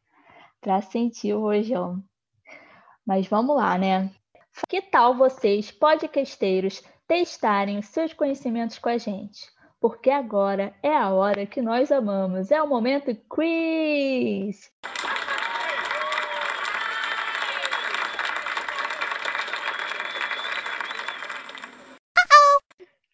para 0.62 0.82
sentir 0.82 1.34
o 1.34 1.42
rojão. 1.42 2.04
Mas 3.06 3.28
vamos 3.28 3.56
lá, 3.56 3.78
né? 3.78 4.12
Que 4.68 4.82
tal 4.82 5.16
vocês, 5.16 5.72
podcasteiros, 5.72 6.84
testarem 7.08 7.78
os 7.78 7.88
seus 7.88 8.14
conhecimentos 8.14 8.80
com 8.80 8.90
a 8.90 8.98
gente? 8.98 9.48
Porque 9.80 10.10
agora 10.10 10.74
é 10.82 10.96
a 10.96 11.10
hora 11.10 11.46
que 11.46 11.62
nós 11.62 11.92
amamos. 11.92 12.52
É 12.52 12.62
o 12.62 12.68
momento 12.68 13.16
quiz! 13.30 14.72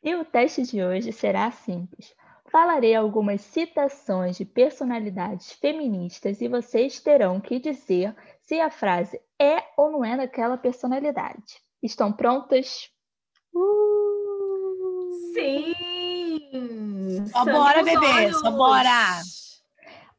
E 0.01 0.15
o 0.15 0.25
teste 0.25 0.63
de 0.63 0.83
hoje 0.83 1.13
será 1.13 1.49
simples. 1.51 2.13
Falarei 2.51 2.93
algumas 2.93 3.41
citações 3.41 4.37
de 4.37 4.45
personalidades 4.45 5.53
feministas 5.53 6.39
e 6.41 6.47
vocês 6.47 6.99
terão 6.99 7.39
que 7.39 7.59
dizer 7.59 8.15
se 8.41 8.59
a 8.59 8.69
frase 8.69 9.19
é 9.39 9.63
ou 9.77 9.91
não 9.91 10.05
é 10.05 10.15
daquela 10.15 10.57
personalidade. 10.57 11.61
Estão 11.81 12.11
prontas? 12.11 12.91
Uh! 13.53 15.33
Sim! 15.33 15.92
Só 17.27 17.45
bora, 17.45 17.83
bebê! 17.83 18.05
Olhos. 18.05 18.39
Só 18.39 18.51
bora! 18.51 19.21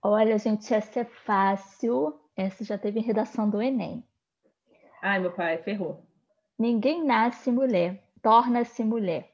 Olha, 0.02 0.38
gente, 0.38 0.72
essa 0.72 1.00
é 1.00 1.04
fácil. 1.04 2.20
Essa 2.36 2.64
já 2.64 2.76
teve 2.76 3.00
em 3.00 3.02
redação 3.02 3.48
do 3.48 3.62
Enem. 3.62 4.04
Ai, 5.00 5.18
meu 5.18 5.32
pai, 5.32 5.58
ferrou. 5.58 6.04
Ninguém 6.58 7.04
nasce 7.04 7.50
mulher, 7.50 8.02
torna-se 8.22 8.84
mulher. 8.84 9.32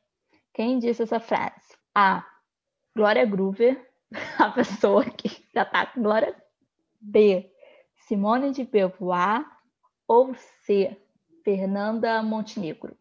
Quem 0.52 0.78
disse 0.78 1.02
essa 1.02 1.20
frase? 1.20 1.76
A. 1.94 2.24
Glória 2.94 3.24
Groover, 3.24 3.88
a 4.38 4.50
pessoa 4.50 5.04
que 5.04 5.28
já 5.54 5.62
está 5.62 5.86
com 5.86 6.02
Glória. 6.02 6.34
B. 7.00 7.50
Simone 8.06 8.52
de 8.52 8.64
Beauvoir. 8.64 9.44
Ou 10.06 10.34
C. 10.34 10.96
Fernanda 11.44 12.22
Montenegro. 12.22 12.96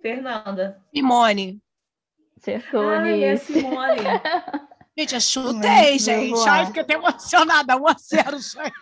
Fernanda. 0.00 0.80
Simone. 0.94 1.60
Acertou, 2.38 2.88
Ai, 2.88 3.24
é 3.24 3.36
Simone. 3.36 3.98
gente, 4.96 5.14
eu 5.14 5.20
chutei, 5.20 5.98
gente. 5.98 6.48
Ai, 6.48 6.66
fiquei 6.66 6.82
até 6.82 6.94
emocionada. 6.94 7.76
1 7.76 7.88
a 7.88 7.94
0, 7.98 8.38
gente. 8.38 8.72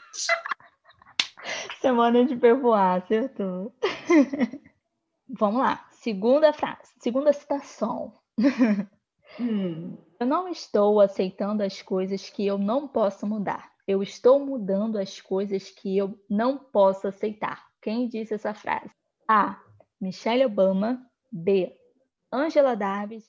Simone 1.81 2.27
de 2.27 2.37
Beauvoir, 2.37 3.03
acertou. 3.03 3.75
Vamos 5.29 5.63
lá. 5.63 5.87
Segunda 5.91 6.53
frase. 6.53 6.93
Segunda 7.01 7.33
citação. 7.33 8.13
Hum. 9.41 9.97
Eu 10.21 10.27
não 10.27 10.49
estou 10.49 11.01
aceitando 11.01 11.63
as 11.63 11.81
coisas 11.81 12.29
que 12.29 12.47
eu 12.47 12.59
não 12.59 12.87
posso 12.87 13.27
mudar. 13.27 13.73
Eu 13.89 14.03
estou 14.03 14.39
mudando 14.39 14.99
as 14.99 15.21
coisas 15.21 15.71
que 15.71 15.97
eu 15.97 16.19
não 16.29 16.59
posso 16.59 17.09
aceitar. 17.09 17.65
Quem 17.81 18.07
disse 18.07 18.35
essa 18.35 18.53
frase? 18.53 18.91
A. 19.27 19.59
Michelle 20.01 20.45
Obama. 20.45 21.01
B. 21.33 21.75
Angela 22.31 22.77
Davis. 22.77 23.29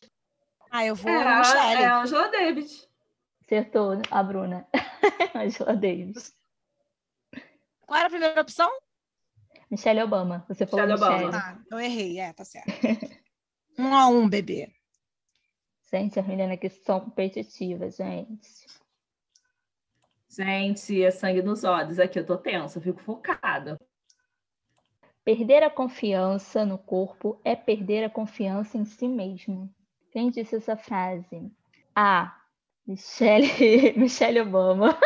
Ah, 0.70 0.86
eu 0.86 0.96
vou 0.96 1.12
é, 1.12 1.40
Michelle. 1.40 1.82
É 1.82 1.88
Angela 1.88 2.30
Davis. 2.30 2.88
Acertou 3.46 4.02
a 4.12 4.24
Bruna. 4.24 4.68
Angela 5.36 5.76
Davis. 5.76 6.36
Qual 7.86 7.98
era 7.98 8.08
a 8.08 8.10
primeira 8.10 8.42
opção? 8.42 8.70
Michelle 9.70 10.02
Obama. 10.02 10.46
Você 10.48 10.66
falou 10.66 10.88
Michelle 10.88 11.10
Michelle. 11.10 11.28
Obama. 11.30 11.62
Ah, 11.62 11.66
eu 11.72 11.80
errei, 11.80 12.20
é, 12.20 12.34
tá 12.34 12.44
certo. 12.44 12.68
um 13.78 13.96
a 13.96 14.08
um, 14.08 14.28
bebê. 14.28 14.72
Gente, 15.92 16.20
as 16.20 16.28
meninas 16.28 16.52
aqui 16.52 16.70
são 16.70 17.00
competitivas, 17.00 17.96
gente. 17.96 18.66
Gente, 20.30 21.02
é 21.02 21.12
sangue 21.12 21.42
nos 21.42 21.64
olhos. 21.64 22.00
Aqui 22.00 22.20
eu 22.20 22.26
tô 22.26 22.38
tensa, 22.38 22.82
fico 22.82 23.02
focada. 23.02 23.80
Perder 25.24 25.64
a 25.64 25.70
confiança 25.70 26.66
no 26.66 26.78
corpo 26.78 27.40
é 27.44 27.56
perder 27.56 28.04
a 28.04 28.10
confiança 28.10 28.78
em 28.78 28.86
si 28.86 29.08
mesmo. 29.08 29.74
Quem 30.12 30.30
disse 30.30 30.56
essa 30.56 30.76
frase? 30.78 31.52
A. 31.96 32.34
Michelle, 32.86 33.48
Michelle 33.98 34.42
Obama. 34.42 34.98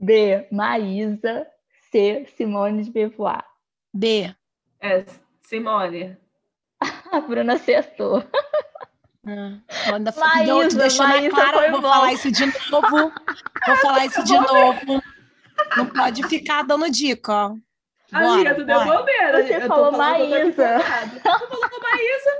B. 0.00 0.46
Maísa. 0.50 1.46
C. 1.90 2.26
Simone 2.36 2.82
de 2.82 2.90
Beauvoir. 2.90 3.44
B. 3.92 4.34
É, 4.80 5.04
Simone. 5.42 6.16
A 7.12 7.20
Bruna 7.20 7.54
acertou. 7.54 8.24
Ainda 9.92 10.12
Maísa, 10.16 10.44
deu- 10.44 10.68
te 10.68 10.76
deixou 10.76 11.06
Maísa 11.06 11.36
na 11.36 11.52
cara, 11.52 11.70
vou 11.70 11.80
bom. 11.80 11.88
falar 11.90 12.12
isso 12.12 12.30
de 12.32 12.46
novo. 12.70 13.12
Vou 13.66 13.76
falar 13.76 14.06
isso 14.06 14.24
de 14.24 14.34
novo. 14.38 15.02
Não 15.76 15.86
pode 15.86 16.26
ficar 16.28 16.62
dando 16.62 16.90
dica, 16.90 17.32
ó. 17.32 17.56
Amiga, 18.12 18.54
tu 18.54 18.64
deu 18.64 18.78
bora. 18.84 18.98
bobeira. 18.98 19.42
Você 19.46 19.56
eu 19.56 19.60
tô 19.62 19.68
falou 19.68 19.92
falando 19.92 20.16
que 20.16 20.22
eu 20.22 20.28
tô 20.28 20.34
aqui 20.34 20.44
Maísa. 20.44 20.78
focada. 20.80 21.20
Tu 21.38 21.48
falou 21.48 21.80
Maísa. 21.82 22.30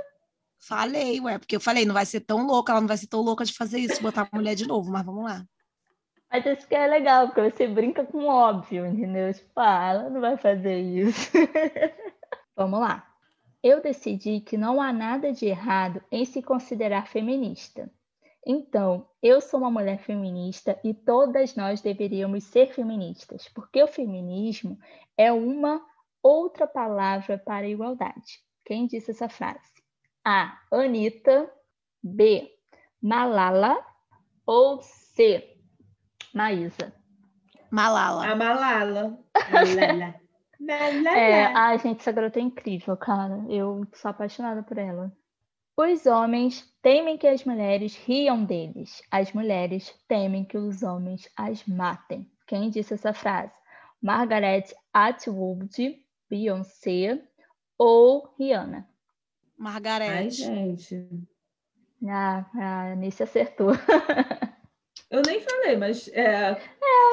Falei, 0.67 1.21
ué, 1.21 1.37
porque 1.37 1.55
eu 1.55 1.61
falei, 1.61 1.85
não 1.85 1.93
vai 1.93 2.07
ser 2.07 2.21
tão 2.21 2.47
louca, 2.47 2.71
ela 2.71 2.81
não 2.81 2.87
vai 2.87 2.97
ser 2.97 3.05
tão 3.05 3.21
louca 3.21 3.45
de 3.45 3.53
fazer 3.53 3.77
isso, 3.77 4.01
botar 4.01 4.27
a 4.31 4.35
mulher 4.35 4.55
de 4.55 4.67
novo, 4.67 4.91
mas 4.91 5.05
vamos 5.05 5.23
lá. 5.23 5.45
Mas 6.31 6.43
isso 6.45 6.67
que 6.67 6.73
é 6.73 6.87
legal, 6.87 7.27
porque 7.27 7.51
você 7.51 7.67
brinca 7.67 8.03
com 8.03 8.23
o 8.23 8.27
óbvio, 8.27 8.83
entendeu? 8.85 9.31
Tipo, 9.31 9.51
ah, 9.57 9.89
ela 9.89 10.09
não 10.09 10.19
vai 10.19 10.37
fazer 10.37 10.81
isso. 10.81 11.31
Vamos 12.57 12.79
lá. 12.79 13.07
Eu 13.61 13.81
decidi 13.81 14.39
que 14.39 14.57
não 14.57 14.81
há 14.81 14.91
nada 14.91 15.31
de 15.31 15.45
errado 15.45 16.03
em 16.11 16.25
se 16.25 16.41
considerar 16.41 17.07
feminista. 17.07 17.91
Então, 18.45 19.07
eu 19.21 19.41
sou 19.41 19.59
uma 19.59 19.71
mulher 19.71 19.99
feminista 19.99 20.79
e 20.83 20.93
todas 20.93 21.55
nós 21.55 21.81
deveríamos 21.81 22.43
ser 22.43 22.73
feministas, 22.73 23.47
porque 23.49 23.83
o 23.83 23.87
feminismo 23.87 24.79
é 25.17 25.31
uma 25.31 25.79
outra 26.23 26.65
palavra 26.65 27.37
para 27.37 27.67
igualdade. 27.67 28.39
Quem 28.63 28.87
disse 28.87 29.11
essa 29.11 29.29
frase? 29.29 29.74
A. 30.25 30.59
Anitta. 30.71 31.47
B. 32.03 32.49
Malala. 33.01 33.77
Ou 34.45 34.81
C. 34.81 35.55
Maísa. 36.33 36.91
Malala. 37.71 38.25
A 38.25 38.35
Malala. 38.35 39.17
Malala. 39.51 40.15
Malala. 40.59 41.17
É, 41.17 41.45
ai, 41.53 41.77
gente, 41.77 41.99
essa 41.99 42.11
garota 42.11 42.39
é 42.39 42.41
incrível, 42.41 42.97
cara. 42.97 43.45
Eu 43.49 43.85
sou 43.93 44.09
apaixonada 44.09 44.63
por 44.63 44.77
ela. 44.77 45.11
Os 45.77 46.05
homens 46.05 46.65
temem 46.81 47.17
que 47.17 47.27
as 47.27 47.43
mulheres 47.43 47.95
riam 47.97 48.43
deles. 48.45 49.03
As 49.11 49.31
mulheres 49.33 49.93
temem 50.07 50.43
que 50.43 50.57
os 50.57 50.81
homens 50.81 51.29
as 51.37 51.65
matem. 51.65 52.31
Quem 52.47 52.69
disse 52.69 52.93
essa 52.93 53.13
frase? 53.13 53.53
Margaret 54.01 54.65
Atwood, 54.93 56.01
Beyoncé 56.29 57.21
ou 57.77 58.33
Rihanna? 58.39 58.87
Ai, 59.57 59.63
Margarete. 59.63 60.35
gente. 60.43 61.07
Ah, 62.07 62.45
a 62.55 62.91
Anice 62.91 63.23
acertou. 63.23 63.71
Eu 65.11 65.21
nem 65.25 65.39
falei, 65.39 65.77
mas 65.77 66.09
é, 66.13 66.51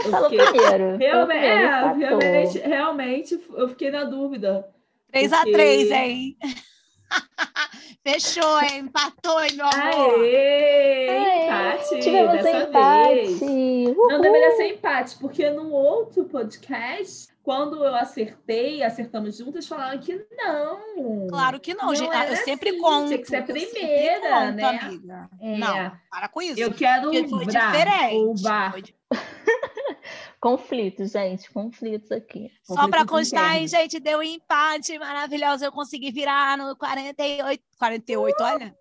eu 0.04 0.10
Falou 0.10 0.30
fiquei- 0.30 0.46
primeiro. 0.46 0.96
Realmente, 0.96 1.44
é, 1.44 1.92
realmente, 1.92 2.58
realmente, 2.58 3.44
eu 3.54 3.68
fiquei 3.68 3.90
na 3.90 4.04
dúvida. 4.04 4.66
3 5.12 5.32
a 5.32 5.36
Porque- 5.38 5.52
3 5.52 5.90
hein? 5.90 6.36
Fechou, 8.04 8.60
hein? 8.62 8.78
Empatou, 8.80 9.40
hein, 9.44 9.50
meu 9.54 9.66
amor? 9.66 10.20
Aê! 10.20 11.08
Aê, 11.08 11.44
empate 11.44 12.00
Tivemos 12.00 12.32
dessa 12.32 12.62
empate. 12.68 13.14
vez. 13.14 13.40
Uhul. 13.42 14.08
Não 14.08 14.20
deveria 14.20 14.56
ser 14.56 14.66
empate, 14.74 15.18
porque 15.18 15.50
no 15.50 15.70
outro 15.70 16.24
podcast, 16.24 17.31
quando 17.42 17.84
eu 17.84 17.94
acertei, 17.94 18.82
acertamos 18.82 19.36
juntas, 19.36 19.66
falaram 19.66 19.98
que 19.98 20.14
não. 20.30 21.26
Claro 21.28 21.58
que 21.58 21.74
não, 21.74 21.86
Não 21.86 21.94
gente. 21.94 22.14
era 22.14 22.30
Eu 22.30 22.36
sempre 22.44 22.70
assim, 22.70 22.78
conto. 22.78 23.06
tinha 23.08 23.18
que 23.18 23.26
ser 23.26 23.36
a 23.36 23.42
primeira, 23.42 24.30
conto, 24.30 24.54
né? 24.54 24.64
amiga. 24.64 25.30
É. 25.40 25.58
Não, 25.58 25.92
para 26.10 26.28
com 26.28 26.42
isso. 26.42 26.60
Eu 26.60 26.72
quero 26.72 27.08
o 27.08 27.12
diferente. 27.12 28.16
o 28.16 28.34
bar. 28.42 28.74
Conflitos, 30.40 31.12
gente, 31.12 31.48
conflitos 31.52 32.10
aqui. 32.10 32.50
Só 32.64 32.74
para 32.88 33.06
Conflitos 33.06 33.30
constar, 33.30 33.56
hein, 33.56 33.68
gente, 33.68 34.00
deu 34.00 34.18
um 34.18 34.22
empate 34.24 34.98
maravilhoso. 34.98 35.64
Eu 35.64 35.70
consegui 35.70 36.10
virar 36.10 36.58
no 36.58 36.76
48. 36.76 37.62
48, 37.78 38.36
olha. 38.40 38.76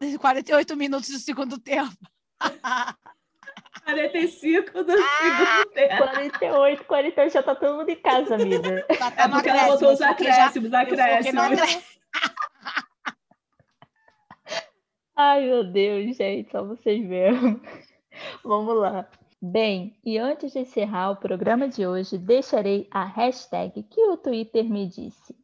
48 0.20 0.76
minutos 0.76 1.08
do 1.10 1.18
segundo 1.18 1.60
tempo. 1.60 1.94
45 3.86 4.82
do 4.84 4.92
Ah! 4.92 4.96
segundo 5.22 5.70
tempo. 5.72 5.96
48, 5.98 6.84
48, 6.84 7.32
já 7.32 7.42
tá 7.42 7.54
todo 7.54 7.76
mundo 7.78 7.88
em 7.88 7.96
casa, 7.96 8.34
amiga. 8.34 8.84
Tá 8.98 9.12
É 9.16 9.28
porque 9.28 9.48
ela 9.48 9.66
botou 9.68 9.92
os 9.92 9.98
porque 9.98 10.24
já- 10.24 10.32
acréscimos, 10.46 10.74
acréscimos. 10.74 11.86
Ai, 15.14 15.46
meu 15.46 15.64
Deus, 15.64 16.16
gente, 16.16 16.50
só 16.50 16.62
vocês 16.64 17.04
mesmo. 17.06 17.60
Vamos 18.44 18.76
lá. 18.76 19.08
Bem, 19.40 19.96
e 20.04 20.18
antes 20.18 20.52
de 20.52 20.58
encerrar 20.60 21.10
o 21.10 21.16
programa 21.16 21.68
de 21.68 21.86
hoje, 21.86 22.18
deixarei 22.18 22.88
a 22.90 23.04
hashtag 23.04 23.82
que 23.84 24.00
o 24.02 24.16
Twitter 24.16 24.64
me 24.64 24.86
disse. 24.86 25.34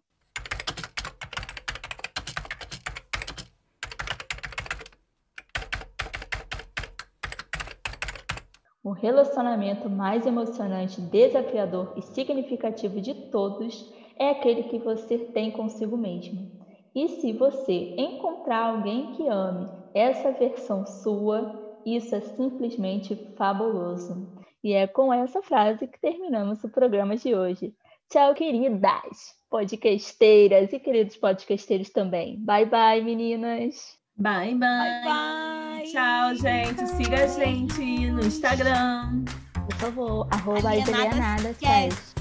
Relacionamento 9.02 9.90
mais 9.90 10.24
emocionante, 10.24 11.00
desafiador 11.00 11.92
e 11.96 12.02
significativo 12.02 13.00
de 13.00 13.12
todos 13.12 13.92
é 14.16 14.30
aquele 14.30 14.62
que 14.62 14.78
você 14.78 15.18
tem 15.18 15.50
consigo 15.50 15.96
mesmo. 15.96 16.48
E 16.94 17.08
se 17.08 17.32
você 17.32 17.94
encontrar 17.98 18.66
alguém 18.66 19.12
que 19.14 19.26
ame 19.26 19.68
essa 19.92 20.30
versão 20.30 20.86
sua, 20.86 21.80
isso 21.84 22.14
é 22.14 22.20
simplesmente 22.20 23.16
fabuloso. 23.36 24.28
E 24.62 24.72
é 24.72 24.86
com 24.86 25.12
essa 25.12 25.42
frase 25.42 25.88
que 25.88 26.00
terminamos 26.00 26.62
o 26.62 26.68
programa 26.68 27.16
de 27.16 27.34
hoje. 27.34 27.74
Tchau, 28.08 28.34
queridas 28.34 29.36
podcasteiras 29.50 30.72
e 30.72 30.78
queridos 30.78 31.16
podcasteiros 31.16 31.90
também. 31.90 32.38
Bye, 32.38 32.66
bye, 32.66 33.02
meninas. 33.02 33.98
Bye, 34.16 34.54
bye. 34.54 34.58
Bye, 34.58 35.02
bye. 35.04 35.71
Tchau, 35.90 36.34
gente. 36.36 36.86
Siga 36.96 37.24
a 37.24 37.26
gente 37.26 38.10
no 38.10 38.24
Instagram. 38.24 39.24
Por 39.52 39.74
favor, 39.76 40.28
arroba 40.30 40.70
as 40.70 40.88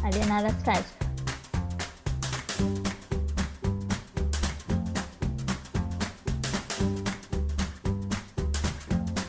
Alienadas 0.04 0.56